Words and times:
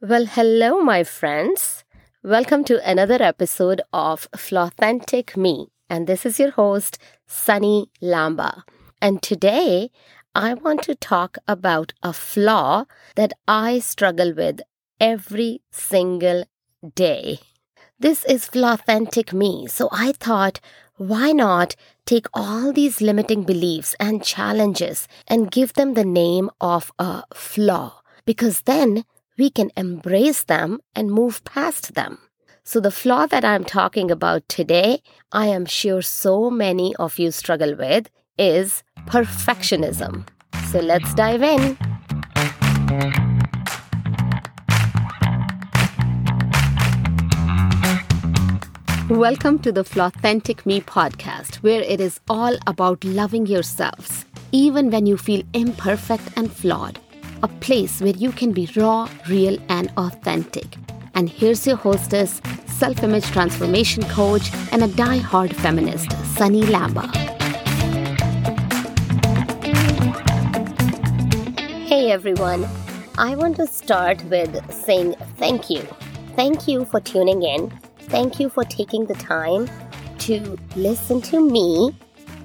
Well, 0.00 0.26
hello, 0.26 0.80
my 0.80 1.02
friends. 1.02 1.82
Welcome 2.22 2.62
to 2.66 2.88
another 2.88 3.20
episode 3.20 3.80
of 3.92 4.28
Flawthentic 4.36 5.36
Me. 5.36 5.72
And 5.90 6.06
this 6.06 6.24
is 6.24 6.38
your 6.38 6.52
host, 6.52 6.98
Sunny 7.26 7.90
Lamba. 8.00 8.62
And 9.02 9.20
today, 9.20 9.90
I 10.36 10.54
want 10.54 10.84
to 10.84 10.94
talk 10.94 11.36
about 11.48 11.94
a 12.00 12.12
flaw 12.12 12.84
that 13.16 13.32
I 13.48 13.80
struggle 13.80 14.32
with 14.32 14.60
every 15.00 15.62
single 15.72 16.44
day. 16.94 17.40
This 17.98 18.24
is 18.26 18.46
Flawthentic 18.46 19.32
Me. 19.32 19.66
So 19.66 19.88
I 19.90 20.12
thought, 20.12 20.60
why 20.94 21.32
not 21.32 21.74
take 22.06 22.26
all 22.32 22.72
these 22.72 23.00
limiting 23.00 23.42
beliefs 23.42 23.96
and 23.98 24.22
challenges 24.22 25.08
and 25.26 25.50
give 25.50 25.72
them 25.72 25.94
the 25.94 26.04
name 26.04 26.50
of 26.60 26.92
a 27.00 27.24
flaw? 27.34 28.00
Because 28.24 28.60
then 28.60 29.04
we 29.38 29.48
can 29.48 29.70
embrace 29.76 30.42
them 30.42 30.80
and 30.96 31.12
move 31.12 31.44
past 31.44 31.94
them. 31.94 32.18
So, 32.64 32.80
the 32.80 32.90
flaw 32.90 33.26
that 33.26 33.44
I'm 33.44 33.64
talking 33.64 34.10
about 34.10 34.46
today, 34.48 35.00
I 35.30 35.46
am 35.46 35.64
sure 35.64 36.02
so 36.02 36.50
many 36.50 36.94
of 36.96 37.20
you 37.20 37.30
struggle 37.30 37.76
with, 37.76 38.10
is 38.36 38.82
perfectionism. 39.06 40.26
So, 40.72 40.80
let's 40.80 41.14
dive 41.14 41.42
in. 41.44 41.78
Welcome 49.08 49.60
to 49.60 49.70
the 49.70 49.84
Flawthentic 49.84 50.66
Me 50.66 50.80
podcast, 50.80 51.62
where 51.62 51.80
it 51.80 52.00
is 52.00 52.18
all 52.28 52.56
about 52.66 53.04
loving 53.04 53.46
yourselves, 53.46 54.24
even 54.50 54.90
when 54.90 55.06
you 55.06 55.16
feel 55.16 55.42
imperfect 55.54 56.24
and 56.36 56.52
flawed 56.52 56.98
a 57.42 57.48
place 57.48 58.00
where 58.00 58.16
you 58.16 58.32
can 58.32 58.52
be 58.52 58.68
raw, 58.76 59.08
real, 59.28 59.58
and 59.68 59.90
authentic. 59.96 60.76
And 61.14 61.28
here's 61.28 61.66
your 61.66 61.76
hostess, 61.76 62.40
self 62.66 63.02
image 63.02 63.26
transformation 63.26 64.02
coach, 64.04 64.50
and 64.72 64.82
a 64.82 64.88
die 64.88 65.18
hard 65.18 65.54
feminist, 65.54 66.10
Sunny 66.36 66.62
Lamba. 66.62 67.06
Hey 71.86 72.10
everyone, 72.10 72.66
I 73.16 73.34
want 73.34 73.56
to 73.56 73.66
start 73.66 74.22
with 74.24 74.72
saying 74.72 75.14
thank 75.36 75.70
you. 75.70 75.82
Thank 76.36 76.68
you 76.68 76.84
for 76.84 77.00
tuning 77.00 77.42
in. 77.42 77.70
Thank 77.98 78.38
you 78.38 78.48
for 78.48 78.64
taking 78.64 79.06
the 79.06 79.14
time 79.14 79.68
to 80.20 80.56
listen 80.76 81.20
to 81.22 81.50
me. 81.50 81.96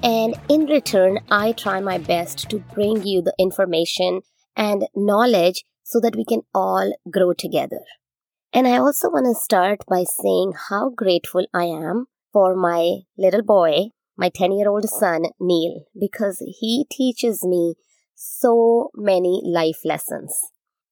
And 0.02 0.36
in 0.50 0.66
return, 0.66 1.20
I 1.32 1.54
try 1.54 1.80
my 1.80 1.98
best 1.98 2.50
to 2.50 2.60
bring 2.74 3.06
you 3.06 3.22
the 3.22 3.34
information 3.40 4.22
and 4.56 4.88
knowledge 4.96 5.64
so 5.84 6.00
that 6.00 6.16
we 6.16 6.26
can 6.26 6.42
all 6.54 6.94
grow 7.12 7.34
together. 7.34 7.82
And 8.54 8.68
I 8.68 8.78
also 8.78 9.10
want 9.10 9.26
to 9.26 9.34
start 9.34 9.80
by 9.88 10.04
saying 10.04 10.54
how 10.70 10.90
grateful 10.90 11.46
I 11.54 11.66
am 11.66 12.06
for 12.32 12.56
my 12.56 13.00
little 13.18 13.42
boy, 13.42 13.90
my 14.16 14.30
10 14.30 14.52
year 14.52 14.70
old 14.70 14.88
son, 14.88 15.24
Neil, 15.40 15.86
because 16.00 16.38
he 16.60 16.86
teaches 16.92 17.44
me 17.44 17.76
so 18.16 18.90
many 18.96 19.42
life 19.44 19.80
lessons. 19.84 20.36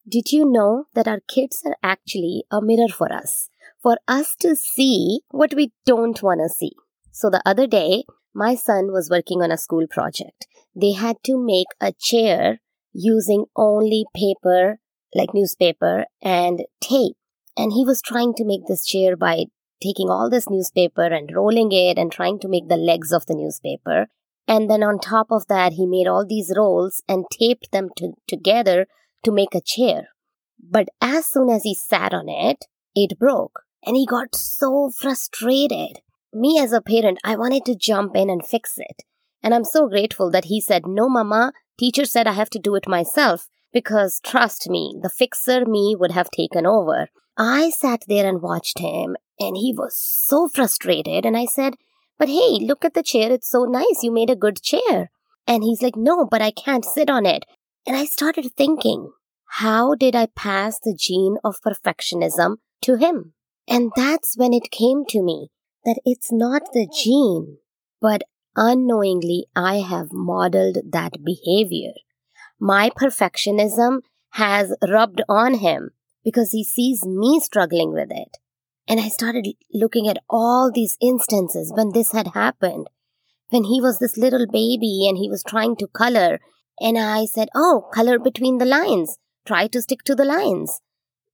Did 0.09 0.32
you 0.32 0.44
know 0.50 0.86
that 0.95 1.08
our 1.08 1.20
kids 1.28 1.62
are 1.66 1.76
actually 1.84 2.44
a 2.52 2.62
mirror 2.62 2.89
for 2.89 3.14
us, 3.14 3.50
for 3.82 3.98
us 4.08 4.36
to 4.39 4.56
see 4.56 5.22
what 5.30 5.54
we 5.54 5.72
don't 5.86 6.22
want 6.23 6.42
to 6.42 6.50
see? 6.50 6.72
So 7.12 7.30
the 7.30 7.44
other 7.45 7.67
day, 7.67 8.06
my 8.34 8.56
son 8.56 8.92
was 8.92 9.09
working 9.12 9.44
on 9.44 9.52
a 9.52 9.58
school 9.58 9.86
project. 9.88 10.48
They 10.76 10.94
had 10.94 11.17
to 11.26 11.38
make 11.38 11.67
a 11.80 11.92
chair 11.92 12.59
using 12.94 13.45
only 13.56 14.06
paper, 14.16 14.80
like 15.14 15.34
newspaper, 15.34 16.06
and 16.22 16.61
tape. 16.81 17.16
And 17.58 17.73
he 17.73 17.86
was 17.86 18.02
trying 18.02 18.33
to 18.36 18.45
make 18.45 18.67
this 18.67 18.86
chair 18.86 19.16
by 19.16 19.45
taking 19.81 20.09
all 20.09 20.30
this 20.30 20.50
newspaper 20.50 21.03
and 21.03 21.31
rolling 21.36 21.72
it 21.72 21.98
and 21.98 22.11
trying 22.11 22.39
to 22.39 22.48
make 22.48 22.67
the 22.70 22.78
legs 22.78 23.11
of 23.11 23.25
the 23.25 23.36
newspaper. 23.36 24.08
And 24.48 24.70
then 24.70 24.83
on 24.83 24.99
top 24.99 25.27
of 25.32 25.48
that, 25.48 25.73
he 25.73 25.86
made 25.86 26.08
all 26.08 26.26
these 26.26 26.54
rolls 26.55 27.02
and 27.08 27.26
taped 27.32 27.71
them 27.71 27.89
to, 27.98 28.14
together 28.27 28.88
to 29.23 29.32
make 29.32 29.55
a 29.55 29.61
chair. 29.61 30.10
But 30.61 30.89
as 31.02 31.26
soon 31.26 31.49
as 31.49 31.64
he 31.64 31.76
sat 31.76 32.14
on 32.14 32.30
it, 32.30 32.66
it 32.95 33.17
broke. 33.20 33.61
And 33.83 33.95
he 33.95 34.05
got 34.05 34.36
so 34.36 34.92
frustrated. 34.95 35.99
Me 36.33 36.60
as 36.60 36.71
a 36.71 36.82
parent, 36.82 37.20
I 37.23 37.36
wanted 37.36 37.66
to 37.66 37.76
jump 37.76 38.16
in 38.16 38.30
and 38.30 38.45
fix 38.45 38.73
it. 38.77 39.04
And 39.43 39.55
I'm 39.55 39.64
so 39.64 39.87
grateful 39.87 40.30
that 40.32 40.45
he 40.45 40.61
said, 40.61 40.83
No, 40.86 41.10
Mama, 41.10 41.52
Teacher 41.81 42.05
said 42.05 42.27
I 42.27 42.33
have 42.33 42.52
to 42.52 42.59
do 42.59 42.75
it 42.75 42.87
myself 42.87 43.49
because 43.73 44.21
trust 44.23 44.69
me, 44.69 44.99
the 45.02 45.09
fixer 45.09 45.65
me 45.65 45.95
would 45.97 46.11
have 46.11 46.30
taken 46.30 46.67
over. 46.67 47.09
I 47.36 47.71
sat 47.71 48.03
there 48.08 48.30
and 48.30 48.39
watched 48.39 48.77
him 48.77 49.17
and 49.39 49.58
he 49.58 49.73
was 49.75 49.97
so 49.97 50.47
frustrated 50.47 51.25
and 51.25 51.36
I 51.36 51.45
said, 51.45 51.73
but 52.19 52.30
hey, 52.30 52.59
look 52.61 52.86
at 52.86 52.93
the 52.93 53.02
chair. 53.02 53.31
It's 53.31 53.49
so 53.49 53.64
nice. 53.64 54.03
You 54.03 54.11
made 54.11 54.30
a 54.30 54.36
good 54.36 54.61
chair. 54.61 55.09
And 55.47 55.64
he's 55.64 55.81
like, 55.81 55.95
no, 55.95 56.23
but 56.23 56.39
I 56.39 56.52
can't 56.52 56.86
sit 56.86 57.09
on 57.09 57.25
it. 57.25 57.45
And 57.87 57.98
I 57.98 58.05
started 58.05 58.52
thinking, 58.55 59.13
how 59.61 59.95
did 59.95 60.15
I 60.15 60.27
pass 60.27 60.77
the 60.80 60.95
gene 60.95 61.37
of 61.43 61.61
perfectionism 61.65 62.58
to 62.83 62.98
him? 62.98 63.33
And 63.67 63.92
that's 63.95 64.37
when 64.37 64.53
it 64.53 64.69
came 64.69 65.03
to 65.09 65.23
me 65.23 65.49
that 65.83 65.99
it's 66.05 66.31
not 66.31 66.61
the 66.73 66.87
gene, 67.03 67.58
but 67.99 68.21
unknowingly 68.56 69.48
I 69.56 69.78
have 69.78 70.12
modeled 70.12 70.78
that 70.92 71.23
behavior. 71.23 71.94
My 72.60 72.89
perfectionism 72.89 74.00
has 74.32 74.76
rubbed 74.88 75.22
on 75.28 75.56
him 75.56 75.92
because 76.23 76.52
he 76.52 76.64
sees 76.64 77.06
me 77.06 77.40
struggling 77.40 77.94
with 77.94 78.11
it. 78.11 78.38
And 78.88 79.00
I 79.00 79.10
started 79.10 79.48
looking 79.73 80.08
at 80.08 80.23
all 80.30 80.72
these 80.72 80.98
instances 81.02 81.72
when 81.76 81.92
this 81.94 82.11
had 82.11 82.30
happened. 82.30 82.88
When 83.50 83.66
he 83.66 83.82
was 83.82 84.00
this 84.00 84.17
little 84.17 84.48
baby 84.48 85.06
and 85.08 85.17
he 85.17 85.30
was 85.30 85.44
trying 85.44 85.76
to 85.78 85.88
color, 85.88 86.40
and 86.80 86.98
I 86.98 87.26
said, 87.26 87.50
Oh, 87.56 87.90
color 87.94 88.17
between 88.17 88.58
the 88.58 88.66
lines. 88.66 89.17
Try 89.45 89.67
to 89.67 89.82
stick 89.82 90.04
to 90.06 90.16
the 90.16 90.26
lines. 90.26 90.82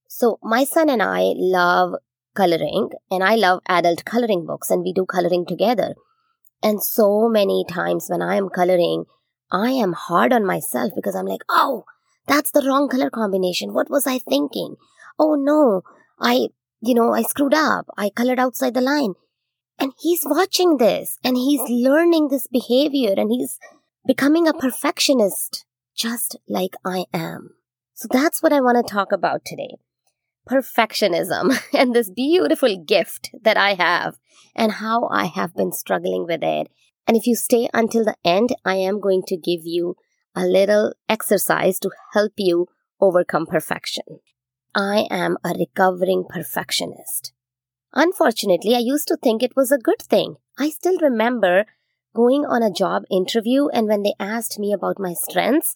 So 0.08 0.40
my 0.42 0.64
son 0.64 0.90
and 0.90 1.02
I 1.02 1.34
love 1.36 1.96
coloring, 2.36 2.90
and 3.12 3.24
I 3.24 3.36
love 3.36 3.60
adult 3.68 4.06
coloring 4.06 4.46
books, 4.46 4.70
and 4.70 4.82
we 4.84 4.94
do 4.94 5.06
coloring 5.06 5.46
together. 5.46 5.96
And 6.62 6.82
so 6.82 7.30
many 7.30 7.66
times 7.70 8.08
when 8.10 8.22
I 8.22 8.36
am 8.36 8.50
coloring, 8.50 9.06
I 9.52 9.72
am 9.72 9.94
hard 9.94 10.34
on 10.34 10.46
myself 10.46 10.92
because 10.96 11.16
I'm 11.16 11.26
like, 11.26 11.44
oh, 11.50 11.84
that's 12.28 12.52
the 12.52 12.64
wrong 12.66 12.90
color 12.90 13.10
combination. 13.10 13.74
What 13.74 13.90
was 13.90 14.06
I 14.06 14.20
thinking? 14.20 14.76
Oh 15.20 15.36
no, 15.36 15.84
I, 16.20 16.50
you 16.82 16.94
know, 16.94 17.14
I 17.14 17.22
screwed 17.22 17.54
up. 17.54 17.88
I 17.98 18.10
colored 18.10 18.40
outside 18.40 18.74
the 18.74 18.82
line. 18.82 19.14
And 19.80 19.94
he's 20.00 20.22
watching 20.26 20.78
this 20.78 21.18
and 21.24 21.38
he's 21.38 21.62
learning 21.70 22.30
this 22.30 22.48
behavior 22.48 23.14
and 23.16 23.32
he's 23.32 23.60
becoming 24.06 24.48
a 24.48 24.54
perfectionist 24.54 25.66
just 25.96 26.38
like 26.48 26.76
I 26.84 27.06
am. 27.14 27.52
So 27.94 28.08
that's 28.12 28.42
what 28.42 28.54
I 28.54 28.62
want 28.62 28.86
to 28.86 28.92
talk 28.92 29.12
about 29.12 29.46
today 29.46 29.78
perfectionism 30.50 31.58
and 31.74 31.94
this 31.94 32.10
beautiful 32.10 32.78
gift 32.78 33.30
that 33.42 33.58
I 33.58 33.74
have 33.74 34.18
and 34.56 34.74
how 34.74 35.08
I 35.08 35.26
have 35.26 35.56
been 35.56 35.72
struggling 35.72 36.26
with 36.26 36.44
it. 36.44 36.68
And 37.08 37.16
if 37.16 37.28
you 37.28 37.36
stay 37.36 37.70
until 37.74 38.04
the 38.04 38.18
end, 38.26 38.56
I 38.66 38.76
am 38.76 39.00
going 39.00 39.24
to 39.28 39.38
give 39.38 39.62
you 39.64 39.96
a 40.36 40.46
little 40.46 40.94
exercise 41.08 41.80
to 41.80 41.92
help 42.14 42.34
you 42.38 42.68
overcome 43.00 43.46
perfection. 43.46 44.20
I 44.76 45.08
am 45.10 45.38
a 45.44 45.54
recovering 45.58 46.26
perfectionist. 46.30 47.34
Unfortunately, 47.94 48.76
I 48.76 48.80
used 48.80 49.08
to 49.08 49.18
think 49.18 49.42
it 49.42 49.56
was 49.56 49.72
a 49.72 49.78
good 49.78 50.02
thing. 50.02 50.36
I 50.60 50.70
still 50.70 50.98
remember 51.00 51.66
going 52.16 52.46
on 52.46 52.62
a 52.62 52.72
job 52.72 53.04
interview, 53.10 53.68
and 53.70 53.88
when 53.88 54.04
they 54.04 54.14
asked 54.20 54.60
me 54.60 54.74
about 54.74 55.00
my 55.00 55.14
strengths, 55.14 55.76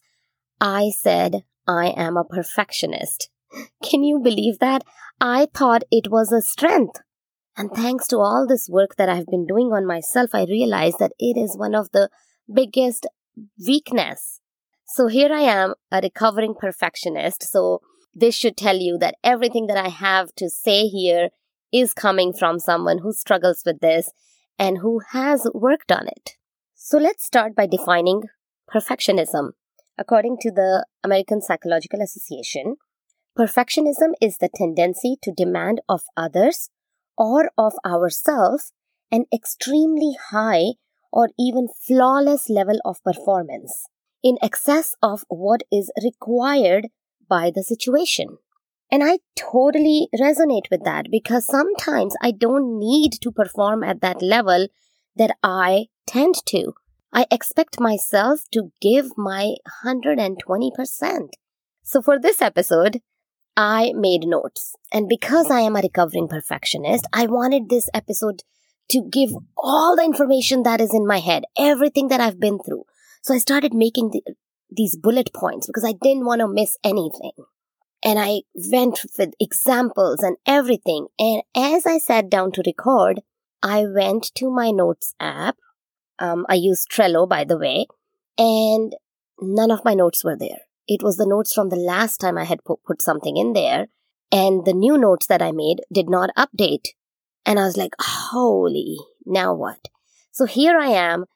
I 0.60 0.90
said, 0.90 1.44
I 1.66 1.88
am 1.96 2.16
a 2.16 2.24
perfectionist. 2.24 3.30
Can 3.82 4.02
you 4.02 4.20
believe 4.22 4.58
that? 4.58 4.82
I 5.20 5.48
thought 5.54 5.84
it 5.90 6.10
was 6.10 6.32
a 6.32 6.42
strength. 6.42 7.00
And 7.56 7.70
thanks 7.70 8.06
to 8.08 8.18
all 8.18 8.46
this 8.46 8.68
work 8.68 8.96
that 8.96 9.08
I've 9.08 9.26
been 9.26 9.46
doing 9.46 9.72
on 9.72 9.86
myself, 9.86 10.30
I 10.34 10.44
realized 10.44 10.98
that 10.98 11.12
it 11.18 11.36
is 11.36 11.56
one 11.56 11.74
of 11.74 11.90
the 11.92 12.08
biggest 12.52 13.06
weakness. 13.64 14.40
So 14.86 15.06
here 15.06 15.32
I 15.32 15.40
am, 15.40 15.74
a 15.90 16.00
recovering 16.02 16.54
perfectionist. 16.58 17.42
So 17.44 17.80
this 18.14 18.34
should 18.34 18.56
tell 18.56 18.76
you 18.76 18.98
that 18.98 19.16
everything 19.22 19.66
that 19.66 19.76
I 19.76 19.88
have 19.88 20.34
to 20.36 20.50
say 20.50 20.86
here 20.86 21.28
is 21.72 21.94
coming 21.94 22.32
from 22.32 22.58
someone 22.58 22.98
who 22.98 23.12
struggles 23.12 23.62
with 23.64 23.80
this 23.80 24.10
and 24.58 24.78
who 24.78 25.00
has 25.12 25.48
worked 25.54 25.90
on 25.90 26.08
it. 26.08 26.32
So 26.74 26.98
let's 26.98 27.24
start 27.24 27.54
by 27.54 27.66
defining 27.66 28.22
perfectionism. 28.72 29.52
According 29.98 30.38
to 30.40 30.50
the 30.50 30.84
American 31.04 31.40
Psychological 31.40 32.00
Association, 32.02 32.76
Perfectionism 33.38 34.12
is 34.20 34.36
the 34.38 34.50
tendency 34.54 35.16
to 35.22 35.32
demand 35.32 35.80
of 35.88 36.02
others 36.18 36.68
or 37.16 37.50
of 37.56 37.72
ourselves 37.84 38.72
an 39.10 39.24
extremely 39.32 40.16
high 40.30 40.74
or 41.10 41.30
even 41.38 41.68
flawless 41.86 42.50
level 42.50 42.78
of 42.84 43.02
performance 43.02 43.86
in 44.22 44.36
excess 44.42 44.94
of 45.02 45.24
what 45.28 45.62
is 45.72 45.90
required 46.04 46.88
by 47.26 47.50
the 47.54 47.62
situation. 47.62 48.36
And 48.90 49.02
I 49.02 49.20
totally 49.34 50.08
resonate 50.14 50.70
with 50.70 50.84
that 50.84 51.06
because 51.10 51.46
sometimes 51.46 52.14
I 52.20 52.32
don't 52.32 52.78
need 52.78 53.12
to 53.22 53.32
perform 53.32 53.82
at 53.82 54.02
that 54.02 54.20
level 54.20 54.68
that 55.16 55.34
I 55.42 55.86
tend 56.06 56.34
to. 56.48 56.74
I 57.14 57.26
expect 57.30 57.80
myself 57.80 58.40
to 58.52 58.72
give 58.82 59.16
my 59.16 59.54
120%. 59.84 61.28
So 61.82 62.02
for 62.02 62.18
this 62.18 62.42
episode, 62.42 63.00
I 63.56 63.92
made 63.94 64.22
notes. 64.26 64.74
And 64.92 65.08
because 65.08 65.50
I 65.50 65.60
am 65.60 65.76
a 65.76 65.80
recovering 65.80 66.28
perfectionist, 66.28 67.06
I 67.12 67.26
wanted 67.26 67.68
this 67.68 67.88
episode 67.92 68.42
to 68.90 69.08
give 69.10 69.30
all 69.56 69.96
the 69.96 70.04
information 70.04 70.62
that 70.64 70.80
is 70.80 70.94
in 70.94 71.06
my 71.06 71.18
head, 71.18 71.44
everything 71.58 72.08
that 72.08 72.20
I've 72.20 72.40
been 72.40 72.58
through. 72.58 72.84
So 73.22 73.34
I 73.34 73.38
started 73.38 73.74
making 73.74 74.10
the, 74.10 74.22
these 74.70 74.96
bullet 74.96 75.32
points 75.34 75.66
because 75.66 75.84
I 75.84 75.94
didn't 76.02 76.26
want 76.26 76.40
to 76.40 76.48
miss 76.48 76.76
anything. 76.82 77.32
And 78.04 78.18
I 78.18 78.42
went 78.72 79.04
with 79.16 79.34
examples 79.38 80.20
and 80.20 80.36
everything. 80.46 81.06
And 81.18 81.42
as 81.56 81.86
I 81.86 81.98
sat 81.98 82.28
down 82.28 82.52
to 82.52 82.62
record, 82.66 83.20
I 83.62 83.84
went 83.86 84.32
to 84.36 84.50
my 84.50 84.70
notes 84.70 85.14
app. 85.20 85.56
Um, 86.18 86.44
I 86.48 86.54
use 86.54 86.84
Trello, 86.90 87.28
by 87.28 87.44
the 87.44 87.58
way, 87.58 87.86
and 88.36 88.94
none 89.40 89.70
of 89.70 89.84
my 89.84 89.94
notes 89.94 90.24
were 90.24 90.36
there. 90.36 90.62
It 90.88 91.02
was 91.02 91.16
the 91.16 91.26
notes 91.26 91.52
from 91.52 91.68
the 91.68 91.76
last 91.76 92.18
time 92.18 92.36
I 92.36 92.44
had 92.44 92.64
put, 92.64 93.02
something 93.02 93.36
in 93.36 93.52
there, 93.52 93.86
and 94.30 94.64
the 94.64 94.72
new 94.72 94.98
notes 94.98 95.26
that 95.26 95.42
I 95.42 95.52
made 95.52 95.80
did 95.92 96.08
not 96.08 96.30
update. 96.36 96.88
And 97.44 97.58
I 97.58 97.64
was 97.64 97.76
like, 97.76 97.94
holy, 98.00 98.96
now 99.24 99.54
what? 99.54 99.88
So 100.32 100.46
here 100.46 100.78
I 100.78 100.88
am 100.88 101.26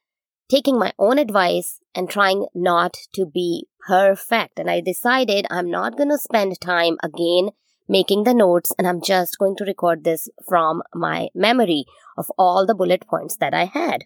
taking 0.48 0.78
my 0.78 0.92
own 0.98 1.18
advice 1.18 1.80
and 1.94 2.08
trying 2.08 2.46
not 2.54 2.96
to 3.14 3.26
be 3.26 3.66
perfect. 3.86 4.58
And 4.58 4.70
I 4.70 4.80
decided 4.80 5.46
I'm 5.50 5.70
not 5.70 5.96
going 5.96 6.10
to 6.10 6.18
spend 6.18 6.60
time 6.60 6.96
again 7.02 7.50
making 7.88 8.24
the 8.24 8.34
notes 8.34 8.72
and 8.78 8.86
I'm 8.86 9.00
just 9.00 9.38
going 9.38 9.56
to 9.56 9.64
record 9.64 10.04
this 10.04 10.28
from 10.46 10.82
my 10.94 11.28
memory 11.34 11.84
of 12.16 12.30
all 12.38 12.66
the 12.66 12.74
bullet 12.74 13.06
points 13.06 13.36
that 13.36 13.54
I 13.54 13.64
had. 13.64 14.04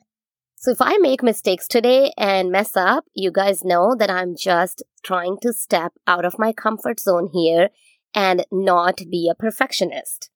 So 0.63 0.71
if 0.73 0.83
I 0.83 0.99
make 0.99 1.23
mistakes 1.23 1.67
today 1.67 2.13
and 2.19 2.53
mess 2.53 2.77
up, 2.77 3.07
you 3.15 3.33
guys 3.33 3.65
know 3.65 3.97
that 3.99 4.11
I'm 4.11 4.37
just 4.37 4.83
trying 5.03 5.39
to 5.41 5.55
step 5.55 5.95
out 6.07 6.27
of 6.27 6.39
my 6.39 6.53
comfort 6.53 7.01
zone 7.01 7.31
here 7.33 7.71
and 8.15 8.45
not 8.53 8.99
be 9.11 9.31
a 9.31 9.35
perfectionist. 9.35 10.29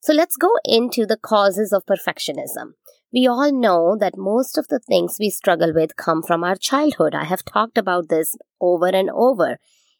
So 0.00 0.12
let's 0.12 0.36
go 0.36 0.50
into 0.64 1.04
the 1.04 1.16
causes 1.16 1.72
of 1.72 1.84
perfectionism. 1.84 2.74
We 3.12 3.26
all 3.26 3.50
know 3.52 3.96
that 3.98 4.16
most 4.16 4.56
of 4.56 4.68
the 4.68 4.78
things 4.78 5.16
we 5.18 5.30
struggle 5.30 5.74
with 5.74 5.96
come 5.96 6.22
from 6.22 6.44
our 6.44 6.54
childhood. 6.54 7.12
I 7.12 7.24
have 7.24 7.44
talked 7.44 7.76
about 7.76 8.08
this 8.08 8.36
over 8.60 8.86
and 8.86 9.10
over. 9.10 9.58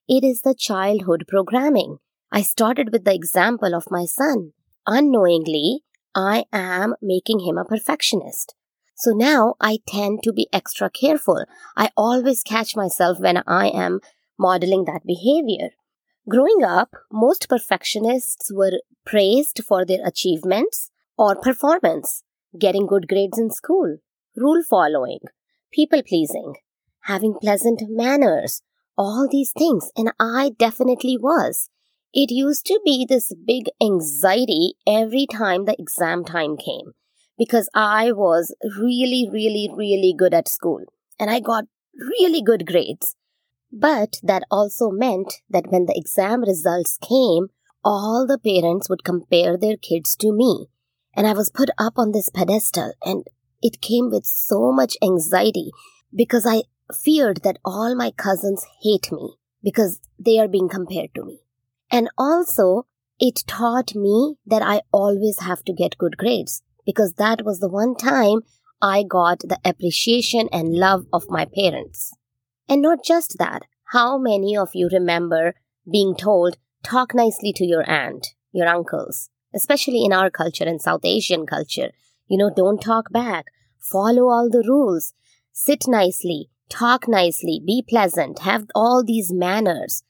It 0.08 0.22
is 0.22 0.42
the 0.42 0.54
childhood 0.54 1.24
programming. 1.26 1.96
I 2.30 2.42
started 2.42 2.92
with 2.92 3.04
the 3.04 3.14
example 3.14 3.74
of 3.74 3.90
my 3.90 4.04
son. 4.04 4.52
Unknowingly, 4.86 5.80
I 6.14 6.44
am 6.52 6.94
making 7.02 7.40
him 7.40 7.58
a 7.58 7.64
perfectionist. 7.64 8.54
So 8.94 9.12
now 9.12 9.54
I 9.60 9.78
tend 9.86 10.22
to 10.22 10.32
be 10.32 10.48
extra 10.52 10.90
careful. 10.90 11.44
I 11.76 11.90
always 11.96 12.42
catch 12.42 12.76
myself 12.76 13.18
when 13.18 13.42
I 13.46 13.68
am 13.68 14.00
modeling 14.38 14.84
that 14.84 15.06
behavior. 15.06 15.70
Growing 16.28 16.62
up, 16.64 16.94
most 17.10 17.48
perfectionists 17.48 18.52
were 18.52 18.80
praised 19.04 19.60
for 19.66 19.84
their 19.84 20.06
achievements 20.06 20.90
or 21.18 21.34
performance, 21.34 22.22
getting 22.58 22.86
good 22.86 23.08
grades 23.08 23.38
in 23.38 23.50
school, 23.50 23.96
rule 24.36 24.62
following, 24.62 25.20
people 25.72 26.02
pleasing, 26.02 26.54
having 27.02 27.34
pleasant 27.34 27.82
manners, 27.88 28.62
all 28.96 29.26
these 29.30 29.52
things. 29.56 29.90
And 29.96 30.12
I 30.20 30.52
definitely 30.58 31.16
was. 31.16 31.68
It 32.14 32.30
used 32.30 32.66
to 32.66 32.78
be 32.84 33.06
this 33.08 33.32
big 33.46 33.64
anxiety 33.82 34.74
every 34.86 35.26
time 35.26 35.64
the 35.64 35.74
exam 35.78 36.24
time 36.24 36.56
came 36.56 36.92
because 37.38 37.68
I 37.74 38.12
was 38.12 38.54
really, 38.78 39.28
really, 39.30 39.68
really 39.74 40.14
good 40.16 40.34
at 40.34 40.48
school 40.48 40.84
and 41.18 41.30
I 41.30 41.40
got 41.40 41.64
really 41.94 42.42
good 42.42 42.66
grades. 42.66 43.14
But 43.70 44.20
that 44.22 44.44
also 44.50 44.90
meant 44.90 45.40
that 45.48 45.70
when 45.70 45.86
the 45.86 45.96
exam 45.96 46.42
results 46.42 46.98
came, 46.98 47.48
all 47.84 48.26
the 48.26 48.38
parents 48.38 48.88
would 48.88 49.04
compare 49.04 49.56
their 49.56 49.76
kids 49.76 50.14
to 50.16 50.32
me. 50.32 50.66
And 51.14 51.26
I 51.26 51.32
was 51.32 51.50
put 51.50 51.70
up 51.78 51.94
on 51.96 52.12
this 52.12 52.30
pedestal, 52.30 52.92
and 53.04 53.26
it 53.62 53.80
came 53.80 54.10
with 54.10 54.24
so 54.24 54.72
much 54.72 54.96
anxiety 55.02 55.70
because 56.14 56.46
I 56.46 56.62
feared 56.94 57.42
that 57.44 57.58
all 57.64 57.94
my 57.94 58.10
cousins 58.10 58.64
hate 58.82 59.10
me 59.10 59.34
because 59.62 60.00
they 60.18 60.38
are 60.38 60.48
being 60.48 60.68
compared 60.68 61.14
to 61.14 61.24
me. 61.24 61.40
And 61.90 62.08
also, 62.16 62.86
it 63.18 63.44
taught 63.46 63.94
me 63.94 64.36
that 64.46 64.62
I 64.62 64.82
always 64.90 65.40
have 65.40 65.64
to 65.64 65.72
get 65.72 65.98
good 65.98 66.16
grades 66.16 66.62
because 66.84 67.14
that 67.14 67.44
was 67.44 67.60
the 67.60 67.68
one 67.68 67.94
time 67.96 68.40
I 68.80 69.04
got 69.04 69.40
the 69.40 69.58
appreciation 69.64 70.48
and 70.52 70.74
love 70.74 71.06
of 71.12 71.24
my 71.28 71.44
parents. 71.44 72.12
And 72.68 72.82
not 72.82 73.04
just 73.04 73.36
that, 73.38 73.62
how 73.92 74.18
many 74.18 74.56
of 74.56 74.70
you 74.74 74.88
remember 74.90 75.54
being 75.90 76.16
told, 76.16 76.56
talk 76.82 77.14
nicely 77.14 77.52
to 77.54 77.64
your 77.64 77.88
aunt, 77.88 78.28
your 78.52 78.66
uncles, 78.66 79.28
especially 79.54 80.04
in 80.04 80.12
our 80.12 80.30
culture 80.30 80.64
and 80.64 80.80
South 80.80 81.04
Asian 81.04 81.46
culture? 81.46 81.92
You 82.26 82.38
know, 82.38 82.50
don't 82.54 82.80
talk 82.80 83.12
back, 83.12 83.46
follow 83.78 84.28
all 84.28 84.48
the 84.50 84.64
rules, 84.66 85.12
sit 85.52 85.84
nicely, 85.86 86.48
talk 86.68 87.06
nicely, 87.06 87.60
be 87.64 87.84
pleasant, 87.86 88.40
have 88.40 88.64
all 88.74 89.04
these 89.04 89.32
manners. 89.32 90.02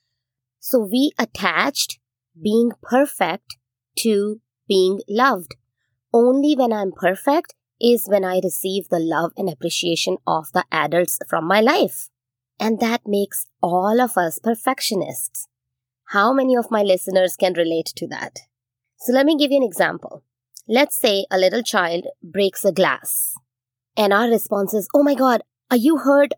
So 0.61 0.79
we 0.79 1.11
attached 1.19 1.99
being 2.41 2.71
perfect 2.81 3.57
to 3.99 4.41
being 4.69 5.01
loved. 5.09 5.57
Only 6.13 6.55
when 6.55 6.73
I'm 6.73 6.93
perfect 6.93 7.55
is 7.81 8.07
when 8.07 8.25
I 8.25 8.41
receive 8.43 8.89
the 8.89 8.99
love 8.99 9.33
and 9.37 9.49
appreciation 9.49 10.19
of 10.27 10.53
the 10.53 10.65
adults 10.71 11.19
from 11.29 11.47
my 11.47 11.61
life. 11.61 12.09
And 12.61 12.79
that 12.81 13.03
makes 13.07 13.47
all 13.63 14.01
of 14.01 14.17
us 14.17 14.39
perfectionists. 14.39 15.49
How 16.11 16.33
many 16.33 16.55
of 16.55 16.71
my 16.71 16.83
listeners 16.83 17.37
can 17.37 17.55
relate 17.55 17.93
to 17.97 18.07
that? 18.09 18.41
So 18.99 19.13
let 19.13 19.27
me 19.27 19.37
give 19.37 19.51
you 19.51 19.57
an 19.57 19.63
example. 19.63 20.23
Let's 20.69 20.97
say 20.97 21.27
a 21.31 21.39
little 21.39 21.63
child 21.63 22.07
breaks 22.23 22.65
a 22.65 22.73
glass. 22.73 23.35
And 23.97 24.13
our 24.13 24.29
response 24.29 24.75
is, 24.75 24.89
Oh 24.95 25.03
my 25.03 25.15
God, 25.15 25.43
are 25.71 25.77
you 25.77 25.99
hurt? 25.99 26.33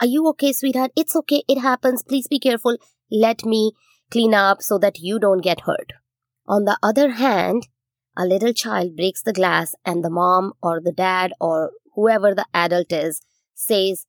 Are 0.00 0.06
you 0.06 0.26
okay, 0.28 0.52
sweetheart? 0.52 0.92
It's 0.96 1.14
okay. 1.14 1.42
It 1.48 1.60
happens. 1.60 2.02
Please 2.02 2.26
be 2.26 2.38
careful. 2.38 2.76
Let 3.10 3.44
me 3.44 3.72
clean 4.10 4.34
up 4.34 4.62
so 4.62 4.78
that 4.78 4.98
you 4.98 5.18
don't 5.18 5.42
get 5.42 5.60
hurt. 5.60 5.92
On 6.46 6.64
the 6.64 6.78
other 6.82 7.10
hand, 7.12 7.68
a 8.18 8.26
little 8.26 8.52
child 8.52 8.96
breaks 8.96 9.22
the 9.22 9.32
glass 9.32 9.74
and 9.86 10.04
the 10.04 10.10
mom 10.10 10.52
or 10.60 10.80
the 10.80 10.92
dad 10.92 11.32
or 11.40 11.70
whoever 11.94 12.34
the 12.34 12.46
adult 12.52 12.92
is 12.92 13.20
says, 13.54 14.06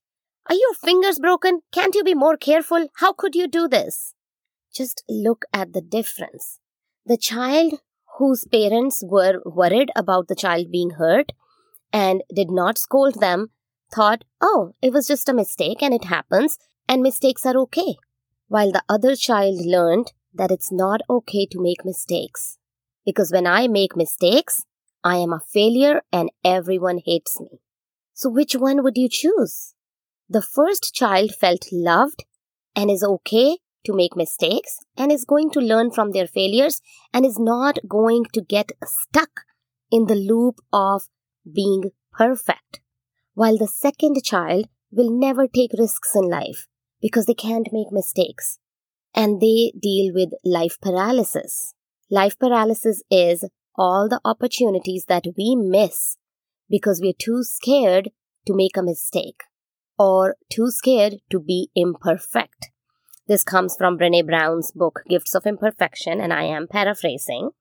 are 0.49 0.55
your 0.55 0.73
fingers 0.73 1.19
broken? 1.19 1.61
Can't 1.71 1.93
you 1.93 2.03
be 2.03 2.15
more 2.15 2.35
careful? 2.35 2.87
How 2.95 3.13
could 3.13 3.35
you 3.35 3.47
do 3.47 3.67
this? 3.67 4.15
Just 4.73 5.03
look 5.07 5.45
at 5.53 5.73
the 5.73 5.81
difference. 5.81 6.59
The 7.05 7.17
child 7.17 7.75
whose 8.17 8.45
parents 8.51 9.03
were 9.05 9.41
worried 9.45 9.91
about 9.95 10.27
the 10.27 10.35
child 10.35 10.71
being 10.71 10.91
hurt 10.91 11.31
and 11.93 12.21
did 12.35 12.49
not 12.51 12.77
scold 12.77 13.19
them 13.19 13.51
thought, 13.93 14.23
oh, 14.41 14.73
it 14.81 14.91
was 14.91 15.07
just 15.07 15.29
a 15.29 15.33
mistake 15.33 15.81
and 15.81 15.93
it 15.93 16.05
happens 16.05 16.57
and 16.87 17.01
mistakes 17.01 17.45
are 17.45 17.57
okay. 17.57 17.95
While 18.47 18.71
the 18.71 18.83
other 18.89 19.15
child 19.15 19.65
learned 19.65 20.13
that 20.33 20.51
it's 20.51 20.71
not 20.71 21.01
okay 21.09 21.45
to 21.47 21.61
make 21.61 21.85
mistakes. 21.85 22.58
Because 23.09 23.31
when 23.31 23.47
I 23.47 23.67
make 23.67 23.95
mistakes, 23.95 24.65
I 25.03 25.15
am 25.15 25.33
a 25.33 25.39
failure 25.39 26.03
and 26.13 26.29
everyone 26.45 26.99
hates 27.03 27.39
me. 27.39 27.59
So 28.13 28.29
which 28.29 28.53
one 28.53 28.83
would 28.83 28.97
you 28.97 29.09
choose? 29.09 29.73
The 30.29 30.43
first 30.43 30.93
child 30.93 31.31
felt 31.33 31.65
loved 31.71 32.25
and 32.75 32.91
is 32.91 33.03
okay 33.03 33.57
to 33.87 33.95
make 33.95 34.15
mistakes 34.15 34.77
and 34.95 35.11
is 35.11 35.25
going 35.25 35.49
to 35.53 35.59
learn 35.59 35.89
from 35.89 36.11
their 36.11 36.27
failures 36.27 36.81
and 37.11 37.25
is 37.25 37.39
not 37.39 37.79
going 37.87 38.25
to 38.33 38.41
get 38.41 38.73
stuck 38.85 39.41
in 39.89 40.05
the 40.05 40.21
loop 40.31 40.59
of 40.71 41.07
being 41.51 41.89
perfect. 42.13 42.79
While 43.33 43.57
the 43.57 43.67
second 43.67 44.23
child 44.23 44.67
will 44.91 45.09
never 45.09 45.47
take 45.47 45.71
risks 45.79 46.11
in 46.13 46.29
life 46.29 46.67
because 47.01 47.25
they 47.25 47.33
can't 47.33 47.73
make 47.73 47.91
mistakes 47.91 48.59
and 49.15 49.41
they 49.41 49.73
deal 49.81 50.13
with 50.13 50.29
life 50.45 50.77
paralysis. 50.79 51.73
Life 52.11 52.39
paralysis 52.39 53.03
is 53.11 53.45
all 53.75 54.09
the 54.09 54.19
opportunities 54.25 55.05
that 55.07 55.25
we 55.37 55.55
miss 55.55 56.17
because 56.67 56.99
we're 57.01 57.13
too 57.13 57.43
scared 57.43 58.09
to 58.47 58.55
make 58.55 58.75
a 58.75 58.81
mistake 58.81 59.43
or 59.97 60.35
too 60.51 60.71
scared 60.71 61.17
to 61.29 61.39
be 61.39 61.69
imperfect. 61.75 62.71
This 63.27 63.43
comes 63.43 63.75
from 63.77 63.99
Brene 63.99 64.25
Brown's 64.25 64.71
book, 64.71 65.01
Gifts 65.07 65.35
of 65.35 65.45
Imperfection, 65.45 66.19
and 66.19 66.33
I 66.33 66.45
am 66.45 66.67
paraphrasing. 66.67 67.51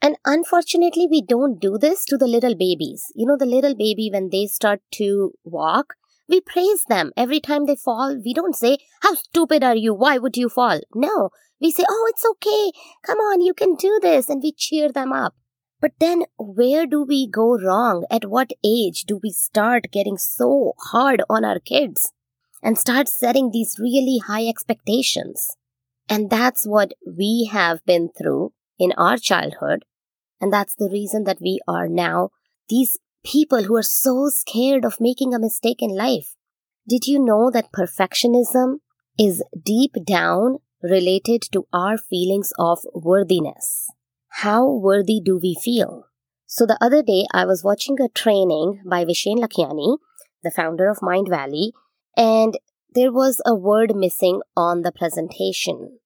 And 0.00 0.16
unfortunately, 0.24 1.06
we 1.10 1.20
don't 1.20 1.60
do 1.60 1.76
this 1.76 2.06
to 2.06 2.16
the 2.16 2.26
little 2.26 2.54
babies. 2.54 3.12
You 3.14 3.26
know, 3.26 3.36
the 3.36 3.44
little 3.44 3.74
baby, 3.74 4.08
when 4.10 4.30
they 4.30 4.46
start 4.46 4.80
to 4.92 5.32
walk, 5.44 5.94
we 6.28 6.40
praise 6.40 6.84
them 6.88 7.12
every 7.14 7.40
time 7.40 7.66
they 7.66 7.76
fall. 7.76 8.18
We 8.24 8.32
don't 8.32 8.56
say, 8.56 8.78
How 9.02 9.14
stupid 9.14 9.62
are 9.62 9.76
you? 9.76 9.92
Why 9.92 10.16
would 10.16 10.36
you 10.36 10.48
fall? 10.48 10.80
No, 10.94 11.30
We 11.60 11.70
say, 11.70 11.84
Oh, 11.88 12.06
it's 12.10 12.24
okay. 12.24 12.72
Come 13.04 13.18
on, 13.18 13.40
you 13.40 13.54
can 13.54 13.74
do 13.74 13.98
this. 14.00 14.28
And 14.28 14.42
we 14.42 14.52
cheer 14.52 14.90
them 14.90 15.12
up. 15.12 15.34
But 15.80 15.92
then 16.00 16.24
where 16.38 16.86
do 16.86 17.04
we 17.04 17.28
go 17.28 17.56
wrong? 17.56 18.04
At 18.10 18.24
what 18.24 18.50
age 18.64 19.04
do 19.04 19.20
we 19.22 19.30
start 19.30 19.92
getting 19.92 20.18
so 20.18 20.72
hard 20.90 21.22
on 21.30 21.44
our 21.44 21.60
kids 21.60 22.12
and 22.62 22.76
start 22.76 23.08
setting 23.08 23.50
these 23.50 23.78
really 23.78 24.18
high 24.18 24.46
expectations? 24.46 25.56
And 26.08 26.30
that's 26.30 26.66
what 26.66 26.92
we 27.06 27.48
have 27.52 27.84
been 27.84 28.10
through 28.16 28.52
in 28.78 28.92
our 28.92 29.18
childhood. 29.18 29.84
And 30.40 30.52
that's 30.52 30.74
the 30.74 30.88
reason 30.90 31.24
that 31.24 31.40
we 31.40 31.60
are 31.68 31.88
now 31.88 32.30
these 32.68 32.98
people 33.24 33.64
who 33.64 33.76
are 33.76 33.82
so 33.82 34.28
scared 34.28 34.84
of 34.84 35.00
making 35.00 35.34
a 35.34 35.38
mistake 35.38 35.78
in 35.80 35.96
life. 35.96 36.34
Did 36.88 37.06
you 37.06 37.18
know 37.18 37.50
that 37.50 37.72
perfectionism 37.72 38.76
is 39.18 39.42
deep 39.64 39.92
down 40.06 40.58
related 40.82 41.42
to 41.52 41.66
our 41.72 41.98
feelings 41.98 42.52
of 42.58 42.80
worthiness? 42.94 43.90
How 44.42 44.68
worthy 44.70 45.20
do 45.24 45.38
we 45.42 45.56
feel? 45.60 46.04
So 46.46 46.64
the 46.64 46.78
other 46.80 47.02
day 47.02 47.26
I 47.32 47.44
was 47.44 47.64
watching 47.64 48.00
a 48.00 48.08
training 48.08 48.82
by 48.88 49.04
Vishen 49.04 49.38
Lakhiani, 49.38 49.98
the 50.42 50.50
founder 50.50 50.88
of 50.88 50.98
Mindvalley, 50.98 51.72
and 52.16 52.58
there 52.94 53.12
was 53.12 53.42
a 53.44 53.54
word 53.54 53.94
missing 53.94 54.40
on 54.56 54.82
the 54.82 54.92
presentation. 54.92 55.98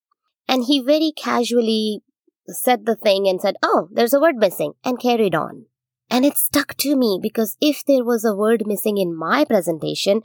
And 0.48 0.64
he 0.64 0.80
very 0.80 1.12
casually 1.16 2.02
said 2.48 2.86
the 2.86 2.96
thing 2.96 3.28
and 3.28 3.40
said, 3.40 3.56
Oh, 3.62 3.88
there's 3.92 4.12
a 4.12 4.20
word 4.20 4.36
missing, 4.36 4.72
and 4.84 5.00
carried 5.00 5.34
on. 5.34 5.66
And 6.10 6.24
it 6.24 6.36
stuck 6.36 6.74
to 6.78 6.96
me 6.96 7.18
because 7.22 7.56
if 7.60 7.84
there 7.86 8.04
was 8.04 8.24
a 8.24 8.34
word 8.34 8.64
missing 8.66 8.98
in 8.98 9.16
my 9.16 9.44
presentation, 9.44 10.22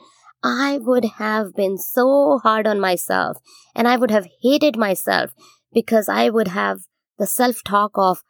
I 0.49 0.77
would 0.77 1.03
have 1.17 1.53
been 1.55 1.77
so 1.77 2.39
hard 2.41 2.67
on 2.67 2.79
myself 2.79 3.37
and 3.75 3.85
I 3.85 3.97
would 3.97 4.11
have 4.11 4.29
hated 4.41 4.77
myself 4.77 5.33
because 5.73 6.07
I 6.07 6.29
would 6.29 6.47
have 6.47 6.79
the 7.17 7.27
self 7.27 7.57
talk 7.65 7.91
of 7.95 8.23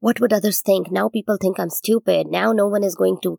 what 0.00 0.18
would 0.18 0.32
others 0.32 0.62
think? 0.62 0.90
Now 0.90 1.08
people 1.08 1.38
think 1.40 1.60
I'm 1.60 1.70
stupid. 1.70 2.26
Now 2.26 2.52
no 2.52 2.66
one 2.66 2.82
is 2.82 2.96
going 2.96 3.18
to 3.22 3.38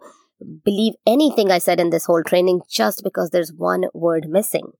believe 0.63 0.93
anything 1.05 1.51
I 1.51 1.57
said 1.57 1.81
in 1.81 1.89
this 1.89 2.05
whole 2.05 2.23
training 2.23 2.61
just 2.69 3.03
because 3.03 3.31
there's 3.31 3.51
one 3.51 3.85
word 3.93 4.29
missing. 4.29 4.71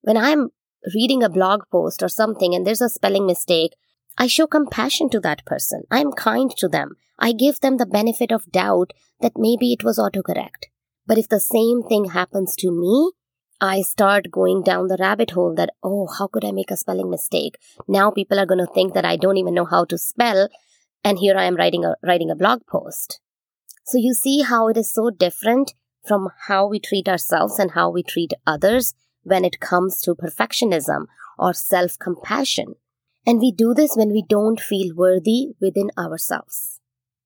When 0.00 0.16
I'm 0.16 0.48
reading 0.92 1.22
a 1.22 1.28
blog 1.28 1.62
post 1.70 2.02
or 2.02 2.08
something 2.08 2.56
and 2.56 2.66
there's 2.66 2.82
a 2.82 2.88
spelling 2.88 3.24
mistake, 3.24 3.76
I 4.18 4.26
show 4.26 4.48
compassion 4.48 5.10
to 5.10 5.20
that 5.20 5.44
person. 5.46 5.84
I'm 5.92 6.10
kind 6.10 6.50
to 6.56 6.68
them. 6.68 6.96
I 7.20 7.30
give 7.32 7.60
them 7.60 7.76
the 7.76 7.86
benefit 7.86 8.32
of 8.32 8.50
doubt 8.50 8.92
that 9.20 9.34
maybe 9.36 9.72
it 9.72 9.84
was 9.84 9.96
autocorrect. 9.96 10.70
But 11.06 11.18
if 11.18 11.28
the 11.28 11.40
same 11.40 11.82
thing 11.82 12.06
happens 12.06 12.54
to 12.56 12.70
me, 12.70 13.12
I 13.60 13.82
start 13.82 14.30
going 14.30 14.62
down 14.62 14.88
the 14.88 14.98
rabbit 15.00 15.30
hole 15.30 15.54
that, 15.54 15.70
oh, 15.82 16.08
how 16.18 16.26
could 16.26 16.44
I 16.44 16.52
make 16.52 16.70
a 16.70 16.76
spelling 16.76 17.10
mistake? 17.10 17.56
Now 17.88 18.10
people 18.10 18.38
are 18.38 18.46
going 18.46 18.64
to 18.64 18.72
think 18.72 18.92
that 18.94 19.04
I 19.04 19.16
don't 19.16 19.38
even 19.38 19.54
know 19.54 19.64
how 19.64 19.84
to 19.86 19.96
spell. 19.96 20.48
And 21.02 21.18
here 21.18 21.36
I 21.36 21.44
am 21.44 21.56
writing 21.56 21.84
a, 21.84 21.94
writing 22.02 22.30
a 22.30 22.36
blog 22.36 22.66
post. 22.66 23.20
So 23.86 23.98
you 23.98 24.12
see 24.12 24.42
how 24.42 24.68
it 24.68 24.76
is 24.76 24.92
so 24.92 25.10
different 25.10 25.72
from 26.04 26.28
how 26.48 26.66
we 26.66 26.80
treat 26.80 27.08
ourselves 27.08 27.58
and 27.58 27.70
how 27.70 27.88
we 27.90 28.02
treat 28.02 28.32
others 28.46 28.94
when 29.22 29.44
it 29.44 29.60
comes 29.60 30.00
to 30.02 30.14
perfectionism 30.14 31.06
or 31.38 31.52
self 31.52 31.98
compassion. 31.98 32.74
And 33.24 33.40
we 33.40 33.52
do 33.52 33.74
this 33.74 33.96
when 33.96 34.10
we 34.10 34.24
don't 34.28 34.60
feel 34.60 34.94
worthy 34.94 35.54
within 35.60 35.90
ourselves. 35.98 36.80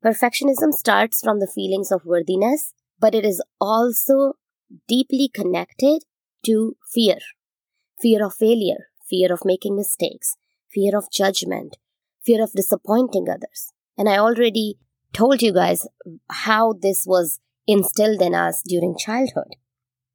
Perfectionism 0.05 0.73
starts 0.73 1.21
from 1.21 1.41
the 1.41 1.47
feelings 1.47 1.93
of 1.93 2.07
worthiness, 2.07 2.73
but 3.01 3.15
it 3.15 3.25
is 3.25 3.43
also 3.61 4.35
deeply 4.89 5.29
connected 5.29 6.03
to 6.45 6.77
fear 6.93 7.19
fear 8.01 8.25
of 8.25 8.35
failure, 8.35 8.87
fear 9.11 9.31
of 9.31 9.45
making 9.45 9.77
mistakes, 9.77 10.37
fear 10.73 10.97
of 10.97 11.11
judgment, 11.13 11.77
fear 12.25 12.43
of 12.43 12.53
disappointing 12.53 13.27
others. 13.29 13.73
And 13.99 14.09
I 14.09 14.17
already 14.17 14.79
told 15.13 15.43
you 15.43 15.53
guys 15.53 15.87
how 16.31 16.73
this 16.73 17.05
was 17.07 17.41
instilled 17.67 18.23
in 18.23 18.35
us 18.35 18.63
during 18.67 18.97
childhood. 18.97 19.55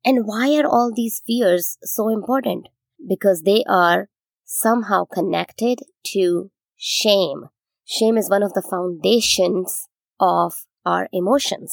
And 0.04 0.26
why 0.26 0.56
are 0.56 0.66
all 0.66 0.92
these 0.96 1.22
fears 1.28 1.78
so 1.84 2.10
important? 2.10 2.70
Because 3.08 3.44
they 3.44 3.64
are 3.68 4.10
somehow 4.46 5.06
connected 5.06 5.82
to 6.14 6.50
shame, 6.76 7.50
Shame 7.88 8.18
is 8.18 8.32
one 8.32 8.42
of 8.42 8.54
the 8.54 8.64
foundations 8.64 9.88
of 10.20 10.66
our 10.88 11.08
emotions. 11.14 11.72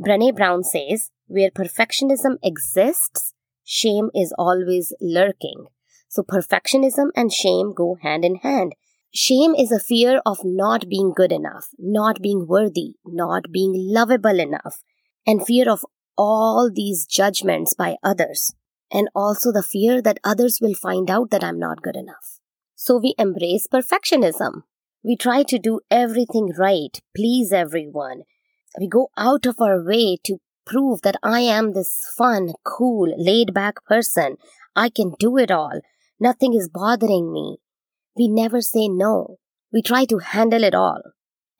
Brene 0.00 0.34
Brown 0.34 0.62
says, 0.62 1.10
where 1.26 1.50
perfectionism 1.50 2.36
exists, 2.42 3.34
shame 3.64 4.10
is 4.14 4.32
always 4.38 4.92
lurking. 5.00 5.66
So 6.08 6.22
perfectionism 6.22 7.08
and 7.16 7.32
shame 7.32 7.72
go 7.74 7.96
hand 8.00 8.24
in 8.24 8.36
hand. 8.36 8.74
Shame 9.12 9.54
is 9.54 9.72
a 9.72 9.80
fear 9.80 10.20
of 10.24 10.38
not 10.44 10.88
being 10.88 11.12
good 11.14 11.32
enough, 11.32 11.68
not 11.78 12.22
being 12.22 12.46
worthy, 12.46 12.94
not 13.04 13.50
being 13.50 13.72
lovable 13.74 14.38
enough, 14.38 14.82
and 15.26 15.44
fear 15.44 15.70
of 15.70 15.84
all 16.16 16.70
these 16.72 17.06
judgments 17.06 17.74
by 17.74 17.96
others, 18.02 18.54
and 18.92 19.08
also 19.14 19.50
the 19.50 19.62
fear 19.62 20.00
that 20.02 20.20
others 20.22 20.58
will 20.60 20.74
find 20.74 21.10
out 21.10 21.30
that 21.30 21.42
I'm 21.42 21.58
not 21.58 21.82
good 21.82 21.96
enough. 21.96 22.38
So 22.74 22.98
we 22.98 23.14
embrace 23.18 23.66
perfectionism. 23.66 24.62
We 25.02 25.16
try 25.16 25.42
to 25.44 25.58
do 25.58 25.80
everything 25.90 26.52
right, 26.58 27.00
please 27.16 27.52
everyone. 27.52 28.22
We 28.78 28.88
go 28.88 29.08
out 29.16 29.46
of 29.46 29.60
our 29.60 29.82
way 29.82 30.18
to 30.24 30.38
prove 30.66 31.02
that 31.02 31.16
I 31.22 31.40
am 31.40 31.72
this 31.72 32.04
fun, 32.16 32.52
cool, 32.64 33.12
laid 33.16 33.54
back 33.54 33.84
person. 33.84 34.36
I 34.76 34.90
can 34.90 35.14
do 35.18 35.38
it 35.38 35.50
all. 35.50 35.80
Nothing 36.20 36.54
is 36.54 36.68
bothering 36.68 37.32
me. 37.32 37.58
We 38.16 38.28
never 38.28 38.60
say 38.60 38.88
no. 38.88 39.36
We 39.72 39.82
try 39.82 40.04
to 40.06 40.18
handle 40.18 40.64
it 40.64 40.74
all. 40.74 41.00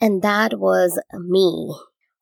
And 0.00 0.22
that 0.22 0.58
was 0.58 1.00
me. 1.12 1.74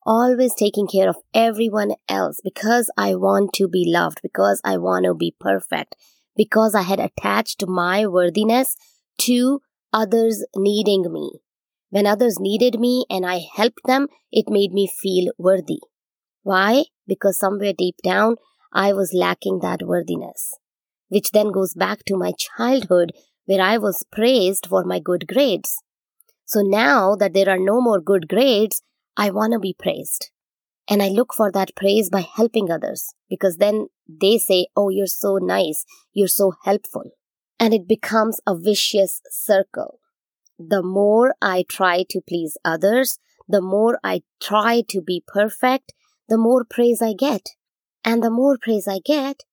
Always 0.05 0.53
taking 0.55 0.87
care 0.87 1.09
of 1.09 1.17
everyone 1.33 1.93
else 2.07 2.39
because 2.43 2.89
I 2.97 3.15
want 3.15 3.53
to 3.55 3.67
be 3.67 3.85
loved, 3.87 4.19
because 4.23 4.61
I 4.63 4.77
want 4.77 5.05
to 5.05 5.13
be 5.13 5.35
perfect, 5.39 5.95
because 6.35 6.73
I 6.73 6.83
had 6.83 6.99
attached 6.99 7.67
my 7.67 8.07
worthiness 8.07 8.75
to 9.19 9.61
others 9.91 10.45
needing 10.55 11.11
me. 11.11 11.41
When 11.89 12.05
others 12.05 12.39
needed 12.39 12.79
me 12.79 13.05
and 13.09 13.25
I 13.25 13.41
helped 13.55 13.81
them, 13.85 14.07
it 14.31 14.49
made 14.49 14.73
me 14.73 14.87
feel 14.87 15.31
worthy. 15.37 15.79
Why? 16.43 16.85
Because 17.07 17.37
somewhere 17.37 17.73
deep 17.77 17.95
down, 18.03 18.35
I 18.73 18.93
was 18.93 19.13
lacking 19.13 19.59
that 19.61 19.81
worthiness. 19.83 20.53
Which 21.09 21.31
then 21.31 21.51
goes 21.51 21.73
back 21.73 22.03
to 22.05 22.17
my 22.17 22.33
childhood 22.37 23.11
where 23.45 23.61
I 23.61 23.77
was 23.77 24.05
praised 24.11 24.67
for 24.67 24.83
my 24.83 24.99
good 24.99 25.27
grades. 25.27 25.77
So 26.45 26.61
now 26.61 27.15
that 27.15 27.33
there 27.33 27.49
are 27.49 27.59
no 27.59 27.81
more 27.81 28.01
good 28.01 28.27
grades, 28.27 28.81
I 29.15 29.31
want 29.31 29.53
to 29.53 29.59
be 29.59 29.75
praised. 29.77 30.29
And 30.89 31.01
I 31.01 31.09
look 31.09 31.33
for 31.33 31.51
that 31.51 31.75
praise 31.75 32.09
by 32.09 32.21
helping 32.21 32.71
others 32.71 33.13
because 33.29 33.57
then 33.57 33.87
they 34.07 34.37
say, 34.37 34.67
Oh, 34.75 34.89
you're 34.89 35.07
so 35.07 35.37
nice. 35.37 35.85
You're 36.13 36.27
so 36.27 36.53
helpful 36.63 37.11
and 37.59 37.73
it 37.73 37.87
becomes 37.87 38.39
a 38.45 38.55
vicious 38.55 39.21
circle. 39.29 39.99
The 40.59 40.81
more 40.81 41.35
I 41.41 41.65
try 41.67 42.03
to 42.09 42.21
please 42.27 42.57
others, 42.65 43.19
the 43.47 43.61
more 43.61 43.99
I 44.03 44.23
try 44.41 44.83
to 44.89 45.01
be 45.01 45.23
perfect, 45.27 45.93
the 46.27 46.37
more 46.37 46.65
praise 46.65 47.01
I 47.01 47.13
get. 47.13 47.49
And 48.03 48.23
the 48.23 48.31
more 48.31 48.57
praise 48.57 48.87
I 48.87 48.99
get, 49.03 49.43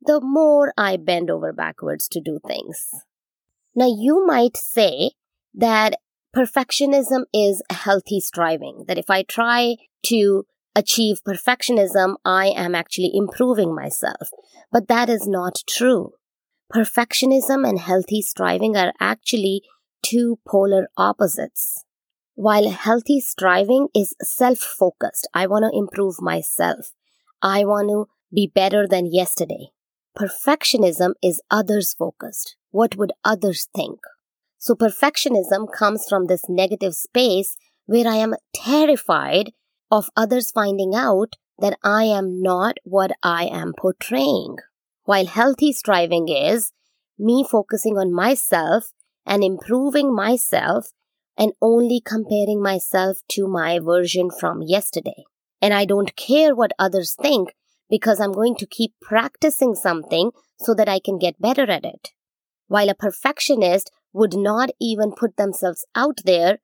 the 0.00 0.20
more 0.20 0.72
I 0.76 0.96
bend 0.96 1.30
over 1.30 1.52
backwards 1.52 2.08
to 2.08 2.20
do 2.20 2.38
things. 2.46 2.88
Now, 3.74 3.86
you 3.86 4.24
might 4.26 4.56
say 4.56 5.12
that 5.54 5.96
perfectionism 6.34 7.24
is 7.32 7.62
healthy 7.70 8.20
striving, 8.20 8.84
that 8.86 8.98
if 8.98 9.10
I 9.10 9.22
try 9.22 9.76
to 10.06 10.44
achieve 10.74 11.22
perfectionism, 11.26 12.16
I 12.24 12.48
am 12.48 12.74
actually 12.74 13.10
improving 13.14 13.74
myself. 13.74 14.28
But 14.72 14.88
that 14.88 15.08
is 15.08 15.26
not 15.26 15.62
true. 15.68 16.12
Perfectionism 16.72 17.68
and 17.68 17.78
healthy 17.78 18.20
striving 18.22 18.76
are 18.76 18.92
actually 19.00 19.62
two 20.04 20.38
polar 20.46 20.88
opposites. 20.96 21.84
While 22.34 22.68
healthy 22.70 23.20
striving 23.20 23.88
is 23.94 24.14
self 24.20 24.58
focused, 24.58 25.28
I 25.32 25.46
want 25.46 25.64
to 25.64 25.78
improve 25.78 26.20
myself. 26.20 26.92
I 27.40 27.64
want 27.64 27.88
to 27.88 28.06
be 28.32 28.50
better 28.52 28.86
than 28.86 29.12
yesterday. 29.12 29.68
Perfectionism 30.18 31.12
is 31.22 31.40
others 31.50 31.94
focused. 31.94 32.56
What 32.70 32.96
would 32.96 33.12
others 33.24 33.68
think? 33.74 34.00
So 34.58 34.74
perfectionism 34.74 35.72
comes 35.72 36.06
from 36.08 36.26
this 36.26 36.44
negative 36.48 36.94
space 36.94 37.56
where 37.86 38.08
I 38.08 38.16
am 38.16 38.34
terrified 38.54 39.52
of 39.90 40.10
others 40.16 40.50
finding 40.50 40.94
out 40.94 41.34
that 41.58 41.78
I 41.84 42.04
am 42.04 42.42
not 42.42 42.78
what 42.84 43.12
I 43.22 43.44
am 43.44 43.74
portraying. 43.78 44.56
While 45.04 45.26
healthy 45.26 45.72
striving 45.72 46.28
is 46.28 46.72
me 47.18 47.44
focusing 47.48 47.96
on 47.96 48.12
myself 48.12 48.92
and 49.26 49.42
improving 49.42 50.14
myself 50.14 50.92
and 51.36 51.52
only 51.60 52.00
comparing 52.00 52.62
myself 52.62 53.18
to 53.28 53.48
my 53.48 53.78
version 53.78 54.30
from 54.30 54.62
yesterday. 54.62 55.24
And 55.60 55.74
I 55.74 55.84
don't 55.84 56.14
care 56.16 56.54
what 56.54 56.72
others 56.78 57.14
think 57.14 57.54
because 57.90 58.20
I'm 58.20 58.32
going 58.32 58.56
to 58.56 58.66
keep 58.66 58.92
practicing 59.00 59.74
something 59.74 60.30
so 60.58 60.74
that 60.74 60.88
I 60.88 60.98
can 60.98 61.18
get 61.18 61.40
better 61.40 61.70
at 61.70 61.84
it. 61.84 62.10
While 62.68 62.88
a 62.88 62.94
perfectionist 62.94 63.90
would 64.12 64.34
not 64.34 64.70
even 64.80 65.12
put 65.12 65.36
themselves 65.36 65.84
out 65.94 66.20
there 66.24 66.58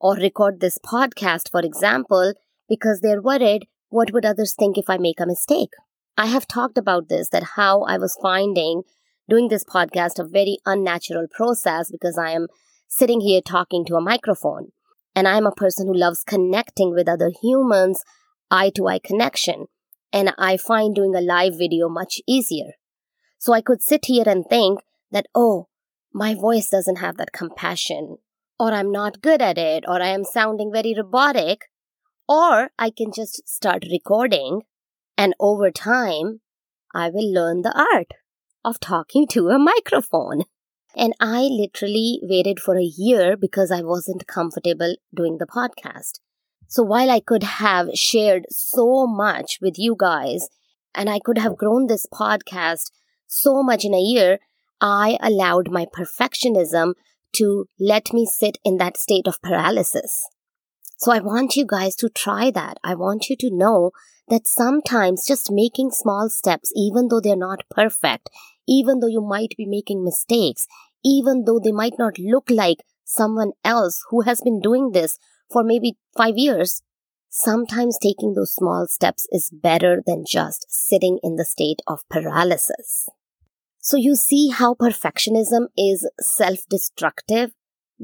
or 0.00 0.14
record 0.16 0.60
this 0.60 0.78
podcast, 0.78 1.50
for 1.50 1.60
example, 1.60 2.34
because 2.68 3.00
they're 3.00 3.22
worried 3.22 3.66
what 3.94 4.10
would 4.12 4.24
others 4.24 4.54
think 4.54 4.76
if 4.76 4.90
I 4.90 4.98
make 4.98 5.20
a 5.20 5.26
mistake? 5.26 5.74
I 6.16 6.26
have 6.26 6.48
talked 6.48 6.76
about 6.76 7.08
this 7.08 7.28
that 7.28 7.54
how 7.54 7.82
I 7.82 7.96
was 7.96 8.18
finding 8.20 8.82
doing 9.28 9.48
this 9.48 9.64
podcast 9.64 10.18
a 10.18 10.24
very 10.24 10.58
unnatural 10.66 11.26
process 11.30 11.90
because 11.90 12.18
I 12.18 12.30
am 12.30 12.48
sitting 12.88 13.20
here 13.20 13.40
talking 13.40 13.84
to 13.86 13.96
a 13.96 14.00
microphone. 14.00 14.72
And 15.16 15.28
I'm 15.28 15.46
a 15.46 15.52
person 15.52 15.86
who 15.86 15.94
loves 15.94 16.24
connecting 16.24 16.92
with 16.92 17.08
other 17.08 17.30
humans, 17.42 18.02
eye 18.50 18.70
to 18.74 18.88
eye 18.88 18.98
connection. 18.98 19.66
And 20.12 20.34
I 20.38 20.56
find 20.56 20.94
doing 20.94 21.14
a 21.14 21.20
live 21.20 21.56
video 21.56 21.88
much 21.88 22.20
easier. 22.26 22.72
So 23.38 23.52
I 23.52 23.60
could 23.60 23.82
sit 23.82 24.06
here 24.06 24.24
and 24.26 24.44
think 24.48 24.80
that, 25.10 25.26
oh, 25.34 25.68
my 26.12 26.34
voice 26.34 26.68
doesn't 26.68 26.96
have 26.96 27.16
that 27.16 27.32
compassion, 27.32 28.18
or 28.58 28.72
I'm 28.72 28.92
not 28.92 29.20
good 29.20 29.42
at 29.42 29.58
it, 29.58 29.84
or 29.86 30.00
I 30.00 30.08
am 30.08 30.24
sounding 30.24 30.72
very 30.72 30.94
robotic. 30.96 31.62
Or 32.28 32.70
I 32.78 32.90
can 32.90 33.12
just 33.12 33.46
start 33.48 33.84
recording, 33.90 34.62
and 35.18 35.34
over 35.38 35.70
time, 35.70 36.40
I 36.94 37.10
will 37.10 37.32
learn 37.32 37.62
the 37.62 37.76
art 37.76 38.12
of 38.64 38.80
talking 38.80 39.26
to 39.28 39.48
a 39.48 39.58
microphone. 39.58 40.44
And 40.96 41.12
I 41.20 41.42
literally 41.42 42.20
waited 42.22 42.60
for 42.60 42.78
a 42.78 42.82
year 42.96 43.36
because 43.36 43.70
I 43.70 43.82
wasn't 43.82 44.26
comfortable 44.26 44.96
doing 45.14 45.38
the 45.38 45.46
podcast. 45.46 46.20
So 46.68 46.82
while 46.82 47.10
I 47.10 47.20
could 47.20 47.42
have 47.42 47.90
shared 47.94 48.46
so 48.50 49.06
much 49.06 49.58
with 49.60 49.74
you 49.78 49.96
guys 49.98 50.48
and 50.94 51.10
I 51.10 51.18
could 51.18 51.38
have 51.38 51.56
grown 51.56 51.86
this 51.86 52.06
podcast 52.12 52.90
so 53.26 53.62
much 53.62 53.84
in 53.84 53.94
a 53.94 54.00
year, 54.00 54.38
I 54.80 55.18
allowed 55.20 55.70
my 55.70 55.86
perfectionism 55.86 56.94
to 57.34 57.66
let 57.80 58.12
me 58.12 58.26
sit 58.26 58.58
in 58.64 58.76
that 58.78 58.96
state 58.96 59.26
of 59.26 59.42
paralysis. 59.42 60.28
So 60.98 61.12
I 61.12 61.20
want 61.20 61.56
you 61.56 61.66
guys 61.66 61.94
to 61.96 62.08
try 62.08 62.50
that. 62.50 62.78
I 62.84 62.94
want 62.94 63.28
you 63.28 63.36
to 63.36 63.50
know 63.50 63.90
that 64.28 64.46
sometimes 64.46 65.26
just 65.26 65.50
making 65.50 65.90
small 65.90 66.28
steps, 66.30 66.72
even 66.74 67.08
though 67.08 67.20
they're 67.20 67.36
not 67.36 67.68
perfect, 67.70 68.30
even 68.66 69.00
though 69.00 69.08
you 69.08 69.20
might 69.20 69.54
be 69.56 69.66
making 69.66 70.04
mistakes, 70.04 70.66
even 71.04 71.44
though 71.44 71.60
they 71.62 71.72
might 71.72 71.94
not 71.98 72.18
look 72.18 72.48
like 72.50 72.78
someone 73.04 73.52
else 73.64 74.02
who 74.10 74.22
has 74.22 74.40
been 74.40 74.60
doing 74.60 74.92
this 74.92 75.18
for 75.52 75.62
maybe 75.62 75.98
five 76.16 76.38
years, 76.38 76.82
sometimes 77.28 77.98
taking 78.02 78.34
those 78.34 78.54
small 78.54 78.86
steps 78.86 79.26
is 79.30 79.50
better 79.52 80.02
than 80.06 80.24
just 80.26 80.66
sitting 80.70 81.18
in 81.22 81.36
the 81.36 81.44
state 81.44 81.80
of 81.86 82.08
paralysis. 82.08 83.08
So 83.80 83.98
you 83.98 84.14
see 84.14 84.48
how 84.48 84.74
perfectionism 84.74 85.66
is 85.76 86.08
self 86.20 86.60
destructive 86.70 87.52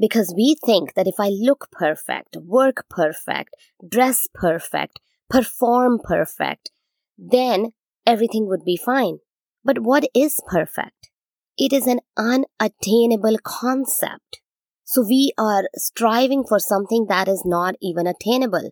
because 0.01 0.33
we 0.35 0.55
think 0.65 0.95
that 0.95 1.07
if 1.07 1.19
I 1.19 1.29
look 1.29 1.67
perfect, 1.71 2.35
work 2.35 2.85
perfect, 2.89 3.55
dress 3.87 4.27
perfect, 4.33 4.99
perform 5.29 5.99
perfect, 6.03 6.71
then 7.17 7.73
everything 8.05 8.47
would 8.47 8.65
be 8.65 8.75
fine. 8.75 9.19
But 9.63 9.79
what 9.79 10.05
is 10.15 10.39
perfect? 10.47 11.11
It 11.55 11.71
is 11.71 11.85
an 11.85 11.99
unattainable 12.17 13.37
concept. 13.43 14.41
So 14.83 15.05
we 15.07 15.33
are 15.37 15.65
striving 15.75 16.45
for 16.49 16.57
something 16.57 17.05
that 17.07 17.27
is 17.27 17.43
not 17.45 17.75
even 17.79 18.07
attainable. 18.07 18.71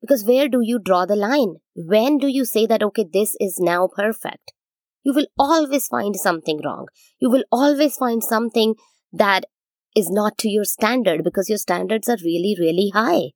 Because 0.00 0.24
where 0.24 0.48
do 0.48 0.60
you 0.62 0.78
draw 0.78 1.04
the 1.04 1.16
line? 1.16 1.56
When 1.74 2.16
do 2.18 2.28
you 2.28 2.44
say 2.44 2.64
that, 2.66 2.82
okay, 2.84 3.04
this 3.12 3.34
is 3.40 3.58
now 3.58 3.88
perfect? 3.94 4.52
You 5.02 5.14
will 5.14 5.26
always 5.36 5.88
find 5.88 6.14
something 6.14 6.60
wrong. 6.64 6.86
You 7.18 7.28
will 7.28 7.44
always 7.50 7.96
find 7.96 8.22
something 8.22 8.76
that 9.12 9.44
is 9.96 10.10
not 10.10 10.38
to 10.38 10.48
your 10.48 10.64
standard 10.64 11.24
because 11.24 11.48
your 11.48 11.58
standards 11.58 12.08
are 12.08 12.18
really, 12.24 12.56
really 12.58 12.90
high. 12.92 13.32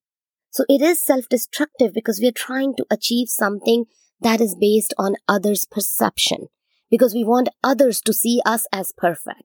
So 0.51 0.65
it 0.69 0.81
is 0.81 1.03
self 1.03 1.29
destructive 1.29 1.93
because 1.93 2.21
we 2.21 2.29
are 2.29 2.33
trying 2.33 2.75
to 2.77 2.87
achieve 2.91 3.29
something 3.29 3.87
that 4.21 4.41
is 4.41 4.57
based 4.59 4.95
on 4.97 5.17
others' 5.29 5.65
perception 5.65 6.47
because 6.91 7.15
we 7.15 7.25
want 7.25 7.49
others 7.63 8.01
to 8.03 8.13
see 8.13 8.41
us 8.47 8.67
as 8.73 8.93
perfect. 8.97 9.43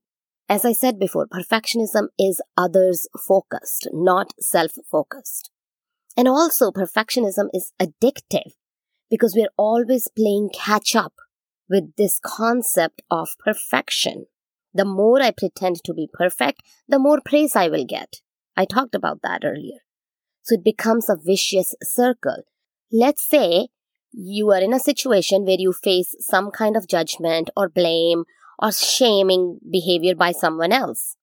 As 0.47 0.65
I 0.65 0.71
said 0.71 0.99
before, 0.99 1.27
perfectionism 1.27 2.07
is 2.19 2.41
others 2.57 3.07
focused, 3.27 3.87
not 3.91 4.33
self 4.39 4.71
focused. 4.89 5.51
And 6.17 6.27
also, 6.27 6.71
perfectionism 6.71 7.49
is 7.53 7.71
addictive 7.79 8.51
because 9.09 9.35
we're 9.35 9.53
always 9.57 10.09
playing 10.15 10.49
catch 10.53 10.95
up 10.95 11.13
with 11.69 11.95
this 11.95 12.19
concept 12.23 13.01
of 13.11 13.29
perfection. 13.43 14.25
The 14.79 14.85
more 14.85 15.21
I 15.21 15.31
pretend 15.31 15.83
to 15.83 15.93
be 15.93 16.07
perfect, 16.13 16.61
the 16.87 16.99
more 16.99 17.19
praise 17.19 17.53
I 17.53 17.67
will 17.67 17.83
get. 17.85 18.21
I 18.55 18.63
talked 18.63 18.95
about 18.95 19.21
that 19.23 19.41
earlier. 19.43 19.79
So 20.43 20.55
it 20.55 20.63
becomes 20.63 21.09
a 21.09 21.17
vicious 21.21 21.75
circle. 21.83 22.43
Let's 22.89 23.27
say 23.27 23.67
you 24.13 24.51
are 24.51 24.61
in 24.61 24.71
a 24.71 24.79
situation 24.79 25.43
where 25.43 25.59
you 25.59 25.73
face 25.73 26.15
some 26.21 26.49
kind 26.49 26.77
of 26.77 26.87
judgment 26.87 27.49
or 27.57 27.67
blame 27.67 28.23
or 28.57 28.71
shaming 28.71 29.59
behavior 29.69 30.15
by 30.15 30.31
someone 30.31 30.71
else. 30.71 31.17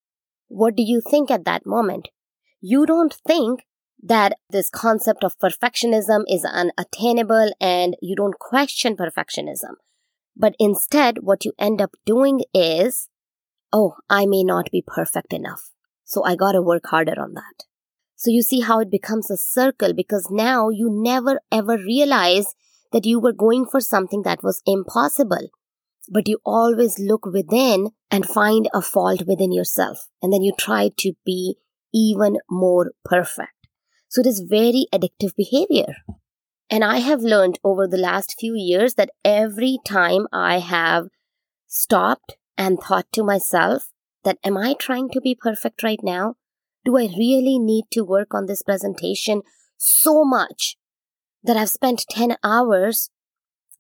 What 0.48 0.76
do 0.76 0.82
you 0.82 1.00
think 1.00 1.30
at 1.30 1.46
that 1.46 1.64
moment? 1.64 2.08
You 2.60 2.84
don't 2.84 3.16
think 3.26 3.60
that 4.02 4.34
this 4.50 4.68
concept 4.68 5.24
of 5.24 5.38
perfectionism 5.38 6.24
is 6.28 6.44
unattainable 6.44 7.52
and 7.58 7.96
you 8.02 8.16
don't 8.16 8.38
question 8.38 8.98
perfectionism. 8.98 9.76
But 10.36 10.56
instead, 10.58 11.20
what 11.22 11.46
you 11.46 11.52
end 11.58 11.80
up 11.80 11.92
doing 12.04 12.42
is, 12.52 13.08
oh, 13.76 13.96
I 14.08 14.24
may 14.24 14.42
not 14.42 14.70
be 14.70 14.82
perfect 14.86 15.32
enough. 15.34 15.70
So 16.04 16.24
I 16.24 16.34
gotta 16.34 16.62
work 16.62 16.86
harder 16.86 17.20
on 17.20 17.34
that. 17.34 17.64
So 18.14 18.30
you 18.30 18.40
see 18.42 18.60
how 18.60 18.80
it 18.80 18.90
becomes 18.90 19.30
a 19.30 19.36
circle 19.36 19.92
because 19.92 20.28
now 20.30 20.70
you 20.70 20.88
never 20.90 21.40
ever 21.52 21.76
realize 21.76 22.54
that 22.92 23.04
you 23.04 23.20
were 23.20 23.44
going 23.44 23.66
for 23.66 23.80
something 23.80 24.22
that 24.22 24.42
was 24.42 24.62
impossible. 24.64 25.48
But 26.08 26.28
you 26.28 26.38
always 26.44 26.98
look 26.98 27.26
within 27.26 27.90
and 28.10 28.24
find 28.24 28.70
a 28.72 28.80
fault 28.80 29.26
within 29.26 29.52
yourself. 29.52 30.08
And 30.22 30.32
then 30.32 30.42
you 30.42 30.52
try 30.58 30.90
to 31.00 31.12
be 31.26 31.56
even 31.92 32.38
more 32.48 32.92
perfect. 33.04 33.68
So 34.08 34.20
it 34.22 34.26
is 34.26 34.40
very 34.40 34.86
addictive 34.94 35.34
behavior. 35.36 35.96
And 36.70 36.82
I 36.82 36.98
have 36.98 37.20
learned 37.20 37.58
over 37.62 37.86
the 37.86 37.98
last 37.98 38.36
few 38.38 38.54
years 38.56 38.94
that 38.94 39.10
every 39.24 39.78
time 39.84 40.26
I 40.32 40.60
have 40.60 41.08
stopped 41.66 42.36
and 42.58 42.78
thought 42.78 43.06
to 43.12 43.24
myself 43.24 43.88
that 44.24 44.38
am 44.44 44.56
I 44.56 44.74
trying 44.74 45.08
to 45.10 45.20
be 45.20 45.34
perfect 45.34 45.82
right 45.82 46.00
now? 46.02 46.34
Do 46.84 46.96
I 46.96 47.08
really 47.16 47.58
need 47.58 47.84
to 47.92 48.04
work 48.04 48.34
on 48.34 48.46
this 48.46 48.62
presentation 48.62 49.42
so 49.76 50.24
much 50.24 50.76
that 51.42 51.56
I've 51.56 51.70
spent 51.70 52.06
10 52.10 52.36
hours 52.42 53.10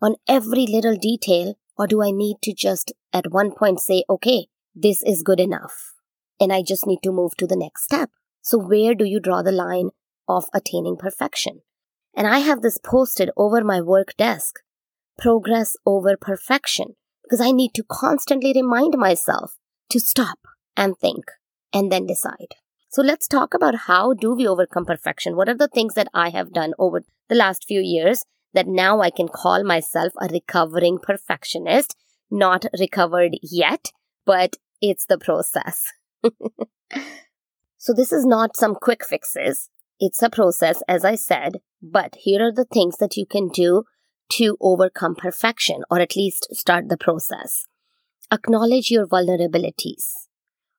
on 0.00 0.16
every 0.28 0.66
little 0.66 0.96
detail, 0.96 1.54
or 1.76 1.86
do 1.86 2.02
I 2.02 2.10
need 2.10 2.36
to 2.42 2.54
just 2.54 2.92
at 3.12 3.32
one 3.32 3.52
point 3.52 3.80
say, 3.80 4.04
okay, 4.08 4.46
this 4.74 5.02
is 5.02 5.22
good 5.22 5.40
enough, 5.40 5.94
and 6.40 6.52
I 6.52 6.62
just 6.62 6.86
need 6.86 7.00
to 7.02 7.12
move 7.12 7.36
to 7.38 7.46
the 7.46 7.56
next 7.56 7.84
step? 7.84 8.10
So, 8.42 8.58
where 8.58 8.94
do 8.94 9.04
you 9.04 9.20
draw 9.20 9.42
the 9.42 9.52
line 9.52 9.90
of 10.28 10.44
attaining 10.54 10.96
perfection? 10.96 11.62
And 12.14 12.26
I 12.26 12.38
have 12.38 12.62
this 12.62 12.78
posted 12.78 13.30
over 13.36 13.64
my 13.64 13.80
work 13.80 14.16
desk 14.16 14.56
progress 15.18 15.76
over 15.86 16.16
perfection 16.16 16.96
because 17.26 17.40
I 17.40 17.50
need 17.50 17.72
to 17.74 17.84
constantly 17.90 18.52
remind 18.54 18.96
myself 18.96 19.56
to 19.90 19.98
stop 19.98 20.38
and 20.76 20.96
think 20.96 21.24
and 21.72 21.90
then 21.90 22.06
decide. 22.06 22.54
So 22.88 23.02
let's 23.02 23.26
talk 23.26 23.52
about 23.52 23.74
how 23.86 24.14
do 24.14 24.34
we 24.34 24.46
overcome 24.46 24.86
perfection? 24.86 25.36
What 25.36 25.48
are 25.48 25.56
the 25.56 25.68
things 25.68 25.94
that 25.94 26.08
I 26.14 26.30
have 26.30 26.52
done 26.52 26.72
over 26.78 27.02
the 27.28 27.34
last 27.34 27.64
few 27.66 27.80
years 27.80 28.22
that 28.54 28.68
now 28.68 29.00
I 29.00 29.10
can 29.10 29.28
call 29.28 29.64
myself 29.64 30.12
a 30.20 30.28
recovering 30.28 30.98
perfectionist? 31.02 31.96
Not 32.30 32.64
recovered 32.78 33.32
yet, 33.42 33.90
but 34.24 34.56
it's 34.80 35.04
the 35.04 35.18
process. 35.18 35.82
so 37.76 37.92
this 37.92 38.12
is 38.12 38.24
not 38.24 38.56
some 38.56 38.76
quick 38.76 39.04
fixes. 39.04 39.68
It's 39.98 40.22
a 40.22 40.30
process, 40.30 40.82
as 40.88 41.04
I 41.04 41.16
said, 41.16 41.60
but 41.82 42.14
here 42.18 42.46
are 42.46 42.52
the 42.52 42.66
things 42.66 42.98
that 42.98 43.16
you 43.16 43.26
can 43.26 43.48
do 43.48 43.84
to 44.32 44.56
overcome 44.60 45.14
perfection 45.14 45.82
or 45.90 46.00
at 46.00 46.16
least 46.16 46.48
start 46.52 46.88
the 46.88 46.96
process. 46.96 47.64
Acknowledge 48.30 48.90
your 48.90 49.06
vulnerabilities 49.06 50.26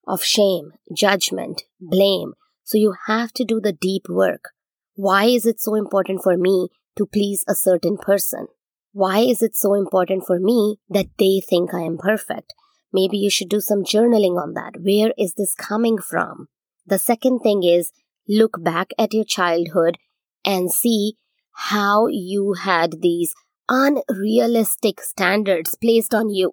of 0.08 0.24
shame, 0.24 0.72
judgment, 0.96 1.64
blame. 1.80 2.34
So 2.64 2.78
you 2.78 2.96
have 3.08 3.32
to 3.34 3.46
do 3.46 3.60
the 3.62 3.72
deep 3.72 4.10
work. 4.10 4.50
Why 4.96 5.26
is 5.26 5.46
it 5.46 5.60
so 5.60 5.76
important 5.76 6.24
for 6.24 6.38
me 6.38 6.70
to 6.98 7.06
please 7.06 7.46
a 7.48 7.56
certain 7.56 7.98
person? 7.98 8.48
Why 8.92 9.20
is 9.20 9.42
it 9.42 9.56
so 9.56 9.74
important 9.76 10.26
for 10.26 10.40
me 10.40 10.78
that 10.90 11.08
they 11.20 11.42
think 11.48 11.74
I 11.74 11.82
am 11.82 11.98
perfect? 11.98 12.54
Maybe 12.92 13.18
you 13.18 13.30
should 13.30 13.50
do 13.50 13.62
some 13.62 13.84
journaling 13.84 14.42
on 14.42 14.54
that. 14.54 14.82
Where 14.82 15.14
is 15.18 15.36
this 15.36 15.54
coming 15.54 15.98
from? 16.00 16.48
The 16.86 16.98
second 16.98 17.40
thing 17.40 17.64
is 17.64 17.92
look 18.28 18.64
back 18.64 18.92
at 18.98 19.14
your 19.14 19.26
childhood 19.26 19.98
and 20.44 20.72
see 20.72 21.16
how 21.60 22.06
you 22.06 22.54
had 22.54 23.02
these 23.02 23.34
unrealistic 23.68 25.02
standards 25.02 25.76
placed 25.82 26.14
on 26.14 26.30
you, 26.30 26.52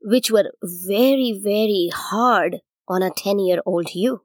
which 0.00 0.30
were 0.30 0.52
very, 0.62 1.38
very 1.42 1.90
hard 1.92 2.58
on 2.86 3.02
a 3.02 3.10
10 3.10 3.40
year 3.40 3.58
old 3.66 3.94
you. 3.94 4.22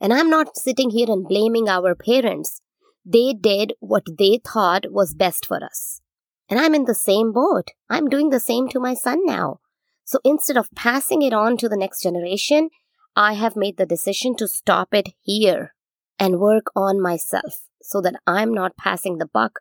And 0.00 0.12
I'm 0.12 0.30
not 0.30 0.56
sitting 0.56 0.90
here 0.90 1.10
and 1.10 1.26
blaming 1.26 1.68
our 1.68 1.96
parents. 1.96 2.60
They 3.04 3.34
did 3.34 3.72
what 3.80 4.04
they 4.16 4.38
thought 4.46 4.92
was 4.92 5.12
best 5.12 5.44
for 5.44 5.62
us. 5.62 6.00
And 6.48 6.60
I'm 6.60 6.74
in 6.74 6.84
the 6.84 6.94
same 6.94 7.32
boat. 7.32 7.70
I'm 7.90 8.08
doing 8.08 8.30
the 8.30 8.40
same 8.40 8.68
to 8.68 8.80
my 8.80 8.94
son 8.94 9.26
now. 9.26 9.58
So 10.04 10.20
instead 10.22 10.56
of 10.56 10.68
passing 10.76 11.22
it 11.22 11.32
on 11.32 11.56
to 11.56 11.68
the 11.68 11.76
next 11.76 12.00
generation, 12.00 12.68
I 13.16 13.32
have 13.32 13.56
made 13.56 13.76
the 13.76 13.86
decision 13.86 14.36
to 14.36 14.46
stop 14.46 14.94
it 14.94 15.08
here 15.20 15.74
and 16.18 16.38
work 16.38 16.66
on 16.76 17.02
myself 17.02 17.64
so 17.84 18.00
that 18.00 18.16
I'm 18.26 18.52
not 18.52 18.76
passing 18.76 19.18
the 19.18 19.26
buck 19.26 19.60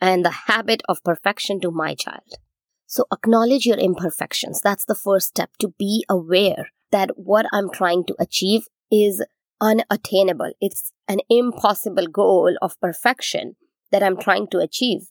and 0.00 0.24
the 0.24 0.30
habit 0.46 0.82
of 0.88 1.02
perfection 1.02 1.60
to 1.60 1.70
my 1.70 1.94
child. 1.94 2.38
So 2.86 3.04
acknowledge 3.12 3.66
your 3.66 3.76
imperfections. 3.76 4.60
That's 4.62 4.84
the 4.84 4.94
first 4.94 5.28
step 5.28 5.50
to 5.58 5.74
be 5.78 6.04
aware 6.08 6.70
that 6.90 7.10
what 7.16 7.46
I'm 7.52 7.70
trying 7.70 8.04
to 8.06 8.16
achieve 8.18 8.66
is 8.90 9.24
unattainable. 9.60 10.52
It's 10.60 10.92
an 11.08 11.20
impossible 11.28 12.06
goal 12.06 12.56
of 12.62 12.80
perfection 12.80 13.56
that 13.90 14.02
I'm 14.02 14.16
trying 14.16 14.48
to 14.48 14.58
achieve. 14.58 15.08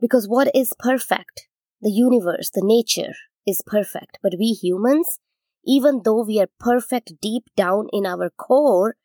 Because 0.00 0.26
what 0.26 0.50
is 0.54 0.72
perfect? 0.78 1.46
The 1.80 1.90
universe, 1.90 2.50
the 2.50 2.62
nature 2.64 3.14
is 3.46 3.62
perfect. 3.66 4.18
But 4.22 4.34
we 4.38 4.46
humans, 4.46 5.18
even 5.64 6.02
though 6.04 6.24
we 6.24 6.40
are 6.40 6.48
perfect 6.58 7.20
deep 7.20 7.44
down 7.56 7.88
in 7.92 8.06
our 8.06 8.30
core, 8.30 8.96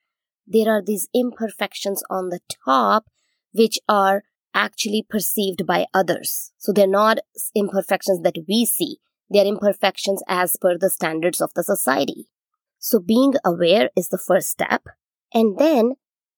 there 0.48 0.72
are 0.72 0.82
these 0.82 1.10
imperfections 1.14 2.02
on 2.10 2.30
the 2.30 2.40
top 2.66 3.06
which 3.52 3.80
are 3.88 4.24
actually 4.54 5.06
perceived 5.08 5.66
by 5.66 5.86
others. 5.94 6.52
So 6.58 6.72
they're 6.72 6.88
not 6.88 7.20
imperfections 7.54 8.22
that 8.22 8.38
we 8.48 8.66
see. 8.66 8.98
They're 9.30 9.46
imperfections 9.46 10.24
as 10.28 10.56
per 10.60 10.78
the 10.78 10.90
standards 10.90 11.42
of 11.42 11.54
the 11.54 11.64
society. 11.64 12.28
So 12.80 13.00
being 13.00 13.34
aware 13.46 13.90
is 13.96 14.10
the 14.10 14.18
first 14.18 14.50
step. 14.50 14.84
And 15.34 15.58
then 15.58 15.96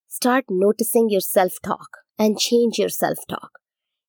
start 0.08 0.46
noticing 0.50 1.10
your 1.10 1.22
self 1.22 1.62
talk 1.62 2.00
and 2.18 2.40
change 2.40 2.80
your 2.80 2.90
self 2.90 3.20
talk. 3.28 3.60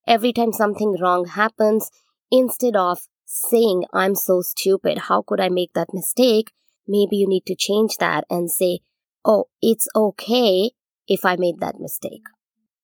Every 0.07 0.33
time 0.33 0.53
something 0.53 0.97
wrong 1.01 1.27
happens, 1.27 1.91
instead 2.31 2.75
of 2.75 3.01
saying, 3.27 3.85
I'm 3.93 4.15
so 4.15 4.41
stupid, 4.41 4.99
how 5.09 5.23
could 5.23 5.41
I 5.41 5.51
make 5.51 5.75
that 5.75 5.95
mistake? 5.95 6.53
Maybe 6.89 7.17
you 7.17 7.29
need 7.29 7.47
to 7.47 7.55
change 7.55 7.99
that 7.99 8.25
and 8.31 8.51
say, 8.51 8.81
Oh, 9.25 9.47
it's 9.61 9.89
okay 9.95 10.73
if 11.07 11.25
I 11.25 11.37
made 11.37 11.61
that 11.61 11.79
mistake. 11.79 12.25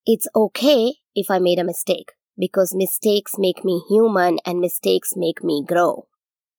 It's 0.05 0.29
okay 0.35 0.95
if 1.15 1.31
I 1.31 1.39
made 1.39 1.59
a 1.59 1.65
mistake 1.65 2.13
because 2.39 2.75
mistakes 2.75 3.39
make 3.39 3.65
me 3.65 3.83
human 3.89 4.39
and 4.45 4.61
mistakes 4.61 5.15
make 5.17 5.43
me 5.43 5.65
grow. 5.67 6.07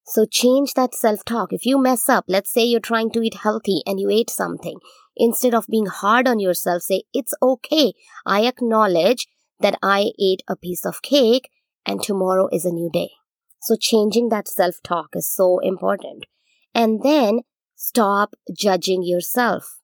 So 0.05 0.25
change 0.25 0.73
that 0.73 0.95
self 0.95 1.25
talk. 1.25 1.53
If 1.53 1.65
you 1.65 1.77
mess 1.77 2.09
up, 2.09 2.25
let's 2.27 2.51
say 2.51 2.63
you're 2.63 2.79
trying 2.79 3.11
to 3.11 3.21
eat 3.21 3.35
healthy 3.35 3.83
and 3.85 3.99
you 3.99 4.09
ate 4.09 4.29
something, 4.29 4.79
instead 5.15 5.53
of 5.53 5.67
being 5.67 5.85
hard 5.87 6.27
on 6.27 6.39
yourself, 6.39 6.83
say, 6.83 7.03
It's 7.13 7.33
okay. 7.41 7.93
I 8.25 8.45
acknowledge 8.47 9.27
that 9.59 9.77
I 9.83 10.11
ate 10.19 10.43
a 10.47 10.55
piece 10.55 10.85
of 10.85 11.01
cake 11.01 11.49
and 11.85 12.01
tomorrow 12.01 12.47
is 12.51 12.65
a 12.65 12.71
new 12.71 12.89
day. 12.91 13.11
So 13.61 13.75
changing 13.75 14.29
that 14.29 14.47
self 14.47 14.75
talk 14.83 15.09
is 15.13 15.29
so 15.29 15.59
important. 15.59 16.25
And 16.73 17.03
then 17.03 17.41
stop 17.77 18.33
judging 18.51 19.03
yourself. 19.03 19.79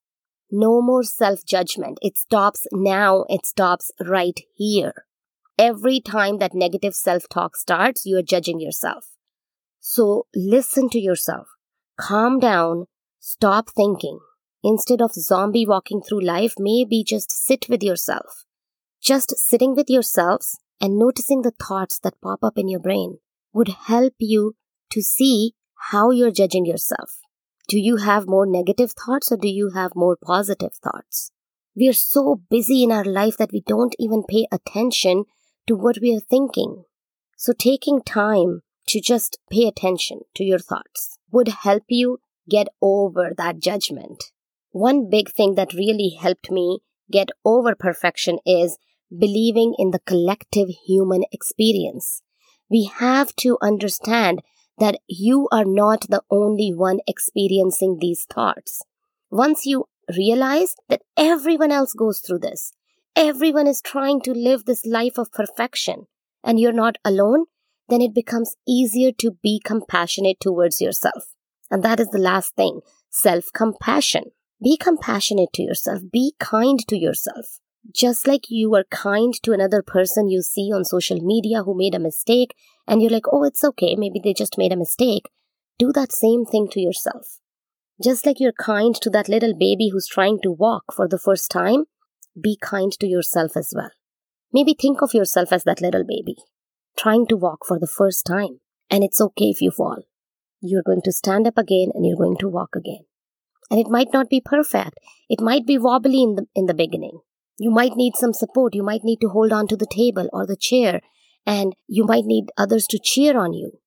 No 0.51 0.82
more 0.82 1.03
self 1.03 1.45
judgment. 1.45 1.99
It 2.01 2.17
stops 2.17 2.67
now. 2.71 3.25
It 3.29 3.45
stops 3.45 3.91
right 4.06 4.39
here. 4.56 5.06
Every 5.58 6.01
time 6.01 6.39
that 6.39 6.53
negative 6.53 6.95
self 6.95 7.29
talk 7.29 7.56
starts, 7.56 8.06
you 8.06 8.17
are 8.17 8.23
judging 8.23 8.60
yourself. 8.60 9.06
So 9.79 10.25
listen 10.36 10.89
to 10.89 10.99
yourself. 10.99 11.47
Calm 11.97 12.39
down. 12.39 12.88
Stop 13.19 13.69
thinking. 13.69 14.19
Instead 14.63 15.01
of 15.01 15.13
zombie 15.13 15.65
walking 15.65 16.01
through 16.01 16.23
life, 16.23 16.53
maybe 16.58 17.03
just 17.03 17.32
sit 17.32 17.67
with 17.69 17.84
yourself. 17.84 18.45
Just 19.01 19.38
sitting 19.38 19.75
with 19.75 19.89
yourselves 19.89 20.60
and 20.82 20.97
noticing 20.97 21.41
the 21.41 21.51
thoughts 21.51 21.99
that 21.99 22.19
pop 22.21 22.43
up 22.43 22.58
in 22.58 22.67
your 22.67 22.79
brain 22.79 23.19
would 23.53 23.69
help 23.88 24.13
you 24.19 24.56
to 24.91 25.01
see 25.01 25.53
how 25.91 26.12
you're 26.12 26.32
judging 26.32 26.65
yourself. 26.65 27.22
Do 27.67 27.80
you 27.80 27.97
have 27.97 28.28
more 28.28 28.45
negative 28.45 28.91
thoughts 28.91 29.32
or 29.32 29.38
do 29.38 29.47
you 29.47 29.71
have 29.73 29.95
more 29.95 30.17
positive 30.21 30.73
thoughts? 30.76 31.32
We 31.76 31.88
are 31.88 31.93
so 31.93 32.41
busy 32.49 32.84
in 32.84 32.91
our 32.91 33.06
life 33.06 33.38
that 33.38 33.52
we 33.52 33.62
don't 33.65 33.95
even 33.97 34.23
pay 34.23 34.47
attention 34.52 35.26
to 35.67 35.76
what 35.76 35.97
we 36.02 36.15
are 36.15 36.19
thinking. 36.19 36.84
So 37.38 37.54
taking 37.54 38.02
time 38.02 38.62
to 38.88 38.99
just 38.99 39.39
pay 39.49 39.65
attention 39.67 40.21
to 40.36 40.43
your 40.43 40.60
thoughts 40.60 41.17
would 41.32 41.47
help 41.47 41.84
you 41.88 42.19
get 42.49 42.67
over 42.82 43.32
that 43.38 43.60
judgment. 43.60 44.26
One 44.71 45.10
big 45.10 45.32
thing 45.32 45.56
that 45.56 45.73
really 45.73 46.17
helped 46.19 46.52
me 46.52 46.80
get 47.12 47.30
over 47.45 47.76
perfection 47.76 48.39
is 48.45 48.78
believing 49.17 49.73
in 49.78 49.91
the 49.91 49.99
collective 49.99 50.69
human 50.86 51.23
experience. 51.32 52.21
We 52.69 52.86
have 52.86 53.36
to 53.38 53.58
understand 53.62 54.41
that 54.79 54.99
you 55.07 55.47
are 55.51 55.65
not 55.65 56.01
the 56.09 56.21
only 56.29 56.73
one 56.73 56.99
experiencing 57.07 57.97
these 57.99 58.25
thoughts. 58.29 58.81
Once 59.29 59.65
you 59.65 59.86
realize 60.15 60.75
that 60.89 61.01
everyone 61.17 61.71
else 61.71 61.93
goes 61.93 62.19
through 62.19 62.39
this, 62.39 62.71
everyone 63.15 63.67
is 63.67 63.81
trying 63.81 64.21
to 64.21 64.33
live 64.33 64.65
this 64.65 64.86
life 64.86 65.17
of 65.17 65.31
perfection, 65.31 66.07
and 66.43 66.59
you're 66.59 66.73
not 66.73 66.97
alone, 67.05 67.45
then 67.89 68.01
it 68.01 68.13
becomes 68.13 68.55
easier 68.67 69.12
to 69.12 69.31
be 69.43 69.62
compassionate 69.63 70.39
towards 70.39 70.81
yourself. 70.81 71.33
And 71.69 71.83
that 71.83 71.99
is 71.99 72.09
the 72.09 72.19
last 72.19 72.55
thing 72.55 72.81
self 73.09 73.45
compassion. 73.53 74.25
Be 74.62 74.77
compassionate 74.77 75.51
to 75.53 75.62
yourself, 75.62 76.01
be 76.12 76.36
kind 76.39 76.79
to 76.88 76.97
yourself. 76.97 77.59
Just 77.93 78.27
like 78.27 78.43
you 78.49 78.73
are 78.75 78.86
kind 78.86 79.33
to 79.43 79.51
another 79.51 79.81
person 79.81 80.29
you 80.29 80.41
see 80.41 80.71
on 80.73 80.86
social 80.86 81.19
media 81.19 81.63
who 81.63 81.77
made 81.77 81.93
a 81.93 81.99
mistake, 81.99 82.55
and 82.87 83.01
you're 83.01 83.11
like, 83.11 83.27
oh, 83.31 83.43
it's 83.43 83.63
okay, 83.63 83.95
maybe 83.95 84.19
they 84.23 84.33
just 84.33 84.57
made 84.57 84.73
a 84.73 84.77
mistake, 84.77 85.29
do 85.79 85.91
that 85.93 86.11
same 86.11 86.45
thing 86.45 86.67
to 86.71 86.79
yourself. 86.79 87.39
Just 88.03 88.25
like 88.25 88.39
you're 88.39 88.53
kind 88.53 88.95
to 88.95 89.09
that 89.11 89.29
little 89.29 89.53
baby 89.53 89.89
who's 89.89 90.07
trying 90.07 90.39
to 90.43 90.51
walk 90.51 90.93
for 90.93 91.07
the 91.07 91.19
first 91.19 91.51
time, 91.51 91.85
be 92.41 92.57
kind 92.61 92.91
to 92.99 93.07
yourself 93.07 93.55
as 93.55 93.71
well. 93.75 93.91
Maybe 94.51 94.75
think 94.79 95.01
of 95.01 95.13
yourself 95.13 95.51
as 95.51 95.63
that 95.63 95.81
little 95.81 96.03
baby, 96.03 96.35
trying 96.97 97.27
to 97.27 97.37
walk 97.37 97.65
for 97.67 97.79
the 97.79 97.87
first 97.87 98.25
time. 98.25 98.59
And 98.89 99.03
it's 99.03 99.21
okay 99.21 99.45
if 99.45 99.61
you 99.61 99.71
fall. 99.71 100.03
You're 100.61 100.83
going 100.83 101.01
to 101.03 101.11
stand 101.11 101.47
up 101.47 101.57
again 101.57 101.91
and 101.93 102.05
you're 102.05 102.17
going 102.17 102.37
to 102.37 102.49
walk 102.49 102.75
again. 102.75 103.05
And 103.71 103.79
it 103.79 103.89
might 103.89 104.09
not 104.13 104.29
be 104.29 104.41
perfect. 104.41 104.99
It 105.29 105.41
might 105.41 105.65
be 105.65 105.77
wobbly 105.77 106.21
in 106.21 106.35
the, 106.35 106.45
in 106.55 106.65
the 106.67 106.73
beginning. 106.73 107.19
You 107.57 107.71
might 107.71 107.95
need 107.95 108.13
some 108.15 108.33
support. 108.33 108.75
You 108.75 108.83
might 108.83 109.03
need 109.03 109.19
to 109.21 109.29
hold 109.29 109.51
on 109.51 109.67
to 109.67 109.75
the 109.75 109.87
table 109.89 110.29
or 110.31 110.45
the 110.45 110.55
chair, 110.55 111.01
and 111.45 111.73
you 111.88 112.06
might 112.06 112.25
need 112.25 112.51
others 112.58 112.86
to 112.88 112.99
cheer 113.01 113.38
on 113.38 113.53
you. 113.53 113.79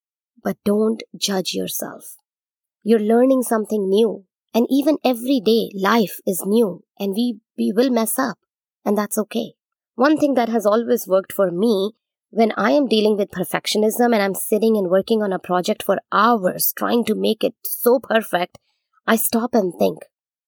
But 0.43 0.57
don't 0.63 1.03
judge 1.15 1.53
yourself. 1.53 2.15
You're 2.83 2.99
learning 2.99 3.43
something 3.43 3.89
new. 3.89 4.25
And 4.53 4.65
even 4.69 4.97
every 5.03 5.39
day, 5.39 5.69
life 5.75 6.19
is 6.25 6.43
new, 6.45 6.83
and 6.99 7.13
we, 7.13 7.39
we 7.57 7.71
will 7.75 7.89
mess 7.89 8.17
up, 8.17 8.39
and 8.85 8.97
that's 8.97 9.17
okay. 9.17 9.53
One 9.95 10.17
thing 10.17 10.35
that 10.35 10.49
has 10.49 10.65
always 10.65 11.07
worked 11.07 11.33
for 11.33 11.51
me 11.51 11.91
when 12.29 12.51
I 12.57 12.71
am 12.71 12.87
dealing 12.87 13.17
with 13.17 13.31
perfectionism 13.31 14.13
and 14.13 14.21
I'm 14.21 14.35
sitting 14.35 14.77
and 14.77 14.89
working 14.89 15.23
on 15.23 15.31
a 15.31 15.39
project 15.39 15.83
for 15.83 15.97
hours 16.11 16.73
trying 16.77 17.05
to 17.05 17.15
make 17.15 17.43
it 17.43 17.55
so 17.63 17.99
perfect, 17.99 18.57
I 19.05 19.15
stop 19.15 19.53
and 19.53 19.73
think, 19.77 19.99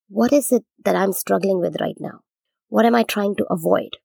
what 0.08 0.32
is 0.32 0.52
it 0.52 0.64
that 0.84 0.96
I'm 0.96 1.12
struggling 1.12 1.60
with 1.60 1.80
right 1.80 1.96
now? 1.98 2.20
What 2.68 2.84
am 2.84 2.94
I 2.94 3.02
trying 3.02 3.36
to 3.36 3.46
avoid? 3.50 3.96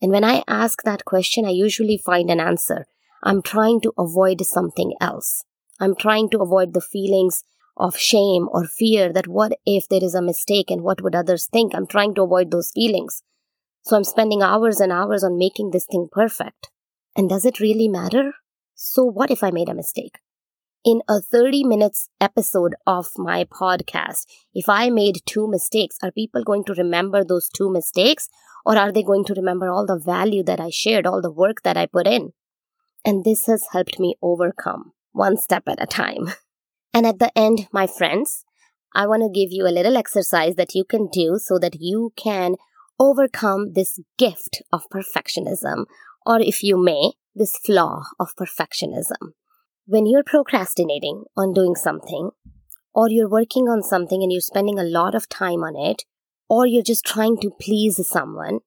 And 0.00 0.10
when 0.10 0.24
I 0.24 0.44
ask 0.46 0.82
that 0.82 1.04
question, 1.04 1.44
I 1.44 1.50
usually 1.50 1.96
find 1.96 2.30
an 2.30 2.40
answer. 2.40 2.86
I'm 3.22 3.42
trying 3.42 3.80
to 3.82 3.92
avoid 3.96 4.44
something 4.44 4.94
else. 5.00 5.44
I'm 5.80 5.96
trying 5.96 6.28
to 6.30 6.40
avoid 6.40 6.74
the 6.74 6.80
feelings 6.80 7.42
of 7.76 7.96
shame 7.96 8.48
or 8.52 8.66
fear 8.66 9.12
that 9.12 9.26
what 9.26 9.52
if 9.66 9.88
there 9.88 10.02
is 10.04 10.14
a 10.14 10.22
mistake 10.22 10.70
and 10.70 10.82
what 10.82 11.02
would 11.02 11.14
others 11.14 11.46
think? 11.46 11.74
I'm 11.74 11.86
trying 11.86 12.14
to 12.14 12.22
avoid 12.22 12.50
those 12.50 12.70
feelings. 12.70 13.22
So 13.82 13.96
I'm 13.96 14.04
spending 14.04 14.42
hours 14.42 14.80
and 14.80 14.92
hours 14.92 15.24
on 15.24 15.38
making 15.38 15.70
this 15.70 15.86
thing 15.86 16.08
perfect. 16.10 16.70
And 17.16 17.28
does 17.28 17.44
it 17.44 17.60
really 17.60 17.88
matter? 17.88 18.32
So 18.74 19.04
what 19.04 19.30
if 19.30 19.42
I 19.42 19.50
made 19.50 19.68
a 19.68 19.74
mistake? 19.74 20.18
In 20.84 21.00
a 21.08 21.18
30 21.18 21.64
minutes 21.64 22.10
episode 22.20 22.74
of 22.86 23.08
my 23.16 23.44
podcast, 23.44 24.26
if 24.52 24.68
I 24.68 24.90
made 24.90 25.22
two 25.24 25.48
mistakes, 25.48 25.96
are 26.02 26.12
people 26.12 26.44
going 26.44 26.62
to 26.64 26.74
remember 26.74 27.24
those 27.24 27.48
two 27.48 27.72
mistakes? 27.72 28.28
Or 28.66 28.76
are 28.76 28.92
they 28.92 29.02
going 29.02 29.24
to 29.26 29.34
remember 29.34 29.70
all 29.70 29.86
the 29.86 29.98
value 29.98 30.42
that 30.44 30.60
I 30.60 30.68
shared, 30.70 31.06
all 31.06 31.22
the 31.22 31.32
work 31.32 31.62
that 31.62 31.78
I 31.78 31.86
put 31.86 32.06
in? 32.06 32.32
And 33.04 33.24
this 33.24 33.46
has 33.46 33.66
helped 33.72 33.98
me 33.98 34.16
overcome 34.22 34.92
one 35.12 35.38
step 35.38 35.64
at 35.66 35.82
a 35.82 35.86
time. 35.86 36.32
And 36.96 37.06
at 37.06 37.18
the 37.18 37.36
end, 37.36 37.66
my 37.72 37.88
friends, 37.88 38.44
I 38.94 39.08
want 39.08 39.22
to 39.22 39.40
give 39.40 39.50
you 39.50 39.66
a 39.66 39.74
little 39.74 39.96
exercise 39.96 40.54
that 40.54 40.76
you 40.76 40.84
can 40.84 41.08
do 41.12 41.40
so 41.42 41.58
that 41.58 41.80
you 41.80 42.12
can 42.14 42.54
overcome 43.00 43.72
this 43.72 43.98
gift 44.16 44.62
of 44.72 44.82
perfectionism, 44.94 45.86
or 46.24 46.40
if 46.40 46.62
you 46.62 46.76
may, 46.76 47.14
this 47.34 47.58
flaw 47.66 48.04
of 48.20 48.36
perfectionism 48.36 49.32
when 49.86 50.06
you're 50.06 50.24
procrastinating 50.24 51.24
on 51.36 51.52
doing 51.52 51.74
something, 51.74 52.30
or 52.94 53.10
you're 53.10 53.28
working 53.28 53.64
on 53.64 53.82
something 53.82 54.22
and 54.22 54.32
you're 54.32 54.40
spending 54.40 54.78
a 54.78 54.84
lot 54.84 55.14
of 55.14 55.28
time 55.28 55.62
on 55.62 55.76
it, 55.76 56.04
or 56.48 56.66
you're 56.66 56.82
just 56.82 57.04
trying 57.04 57.36
to 57.38 57.50
please 57.60 58.00
someone. 58.08 58.60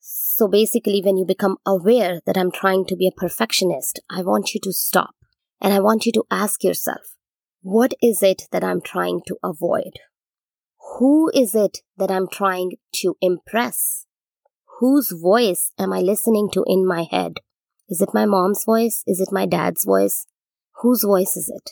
So 0.00 0.48
basically, 0.48 1.00
when 1.02 1.16
you 1.16 1.24
become 1.24 1.56
aware 1.66 2.20
that 2.26 2.36
I'm 2.36 2.50
trying 2.50 2.86
to 2.86 2.96
be 2.96 3.08
a 3.08 3.20
perfectionist, 3.20 4.00
I 4.10 4.22
want 4.22 4.54
you 4.54 4.60
to 4.64 4.72
stop 4.72 5.14
and 5.60 5.72
I 5.72 5.80
want 5.80 6.06
you 6.06 6.12
to 6.12 6.24
ask 6.30 6.62
yourself, 6.62 7.16
what 7.62 7.94
is 8.02 8.22
it 8.22 8.42
that 8.52 8.64
I'm 8.64 8.80
trying 8.80 9.20
to 9.26 9.36
avoid? 9.42 9.98
Who 10.98 11.30
is 11.34 11.54
it 11.54 11.78
that 11.96 12.10
I'm 12.10 12.28
trying 12.28 12.72
to 12.96 13.16
impress? 13.20 14.06
Whose 14.80 15.10
voice 15.10 15.72
am 15.78 15.92
I 15.92 16.00
listening 16.00 16.50
to 16.52 16.64
in 16.66 16.86
my 16.86 17.06
head? 17.10 17.34
Is 17.88 18.00
it 18.00 18.12
my 18.12 18.26
mom's 18.26 18.64
voice? 18.64 19.02
Is 19.06 19.20
it 19.20 19.32
my 19.32 19.46
dad's 19.46 19.84
voice? 19.84 20.26
Whose 20.84 21.02
voice 21.02 21.34
is 21.34 21.48
it? 21.48 21.70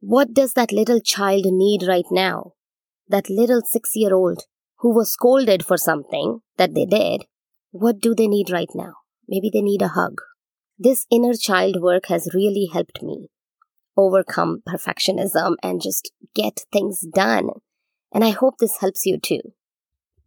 What 0.00 0.32
does 0.32 0.54
that 0.54 0.72
little 0.72 1.00
child 1.00 1.44
need 1.44 1.82
right 1.86 2.06
now? 2.10 2.52
That 3.06 3.28
little 3.28 3.60
six 3.60 3.90
year 3.94 4.14
old 4.14 4.44
who 4.78 4.94
was 4.94 5.12
scolded 5.12 5.62
for 5.62 5.76
something 5.76 6.40
that 6.56 6.74
they 6.74 6.86
did, 6.86 7.26
what 7.72 8.00
do 8.00 8.14
they 8.14 8.28
need 8.28 8.48
right 8.50 8.70
now? 8.74 8.94
Maybe 9.28 9.50
they 9.52 9.60
need 9.60 9.82
a 9.82 9.88
hug. 9.88 10.14
This 10.78 11.04
inner 11.10 11.34
child 11.34 11.82
work 11.82 12.06
has 12.06 12.32
really 12.32 12.70
helped 12.72 13.02
me 13.02 13.28
overcome 13.98 14.62
perfectionism 14.66 15.56
and 15.62 15.82
just 15.82 16.10
get 16.34 16.64
things 16.72 17.04
done. 17.14 17.50
And 18.14 18.24
I 18.24 18.30
hope 18.30 18.54
this 18.56 18.78
helps 18.80 19.04
you 19.04 19.20
too. 19.20 19.42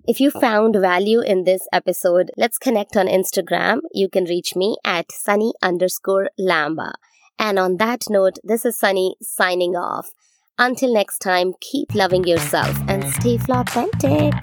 If 0.04 0.20
you 0.20 0.30
found 0.30 0.76
value 0.80 1.22
in 1.22 1.46
this 1.46 1.68
episode, 1.74 2.30
let's 2.38 2.60
connect 2.60 2.96
on 2.96 3.08
Instagram. 3.08 3.80
You 3.94 4.10
can 4.10 4.26
reach 4.26 4.56
me 4.56 4.78
at 4.86 5.12
sunny 5.12 5.54
underscore 5.64 6.30
lamba. 6.40 6.92
And 7.38 7.60
on 7.60 7.78
that 7.78 8.06
note, 8.10 8.38
this 8.44 8.66
is 8.66 8.78
Sunny 8.78 9.16
signing 9.22 9.76
off. 9.76 10.12
Until 10.58 10.94
next 10.94 11.20
time, 11.20 11.54
keep 11.60 11.94
loving 11.94 12.26
yourself 12.26 12.78
and 12.88 13.04
stay 13.16 13.38
authentic. 13.50 14.34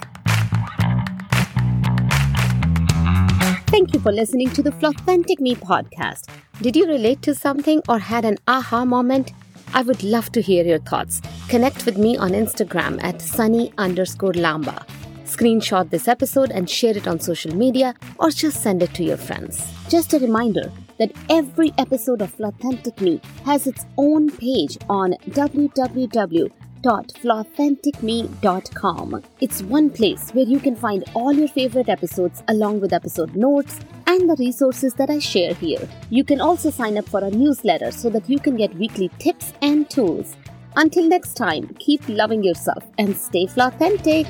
Thank 3.68 3.94
you 3.94 4.00
for 4.00 4.12
listening 4.12 4.50
to 4.50 4.62
the 4.62 4.74
Authentic 4.86 5.40
Me 5.40 5.54
podcast. 5.54 6.28
Did 6.60 6.76
you 6.76 6.86
relate 6.86 7.22
to 7.22 7.34
something 7.34 7.80
or 7.88 7.98
had 7.98 8.26
an 8.26 8.36
aha 8.46 8.84
moment? 8.84 9.32
I 9.72 9.80
would 9.80 10.02
love 10.02 10.30
to 10.32 10.42
hear 10.42 10.62
your 10.62 10.80
thoughts. 10.80 11.22
Connect 11.48 11.86
with 11.86 11.96
me 11.96 12.18
on 12.18 12.32
Instagram 12.32 13.02
at 13.02 13.22
sunny 13.22 13.72
underscore 13.78 14.34
lamba. 14.34 14.86
Screenshot 15.24 15.88
this 15.88 16.08
episode 16.08 16.50
and 16.50 16.68
share 16.68 16.94
it 16.94 17.08
on 17.08 17.18
social 17.18 17.56
media 17.56 17.94
or 18.18 18.28
just 18.28 18.62
send 18.62 18.82
it 18.82 18.92
to 18.92 19.02
your 19.02 19.16
friends. 19.16 19.66
Just 19.88 20.12
a 20.12 20.18
reminder 20.18 20.70
that 20.98 21.12
every 21.30 21.72
episode 21.78 22.22
of 22.22 22.38
Authentic 22.40 23.00
Me 23.00 23.20
has 23.44 23.66
its 23.66 23.86
own 23.96 24.30
page 24.30 24.76
on 24.88 25.14
www 25.30 26.52
www.flawthenticme.com. 26.82 29.22
It's 29.40 29.62
one 29.62 29.88
place 29.90 30.30
where 30.30 30.44
you 30.44 30.58
can 30.58 30.74
find 30.76 31.04
all 31.14 31.32
your 31.32 31.48
favorite 31.48 31.88
episodes 31.88 32.42
along 32.48 32.80
with 32.80 32.92
episode 32.92 33.34
notes 33.36 33.78
and 34.06 34.28
the 34.28 34.36
resources 34.38 34.92
that 34.94 35.10
I 35.10 35.18
share 35.18 35.54
here. 35.54 35.88
You 36.10 36.24
can 36.24 36.40
also 36.40 36.70
sign 36.70 36.98
up 36.98 37.08
for 37.08 37.24
a 37.24 37.30
newsletter 37.30 37.92
so 37.92 38.10
that 38.10 38.28
you 38.28 38.38
can 38.38 38.56
get 38.56 38.74
weekly 38.74 39.10
tips 39.18 39.54
and 39.62 39.88
tools. 39.88 40.36
Until 40.76 41.08
next 41.08 41.34
time, 41.34 41.74
keep 41.78 42.06
loving 42.08 42.42
yourself 42.42 42.84
and 42.98 43.16
stay 43.16 43.48
authentic. 43.56 44.26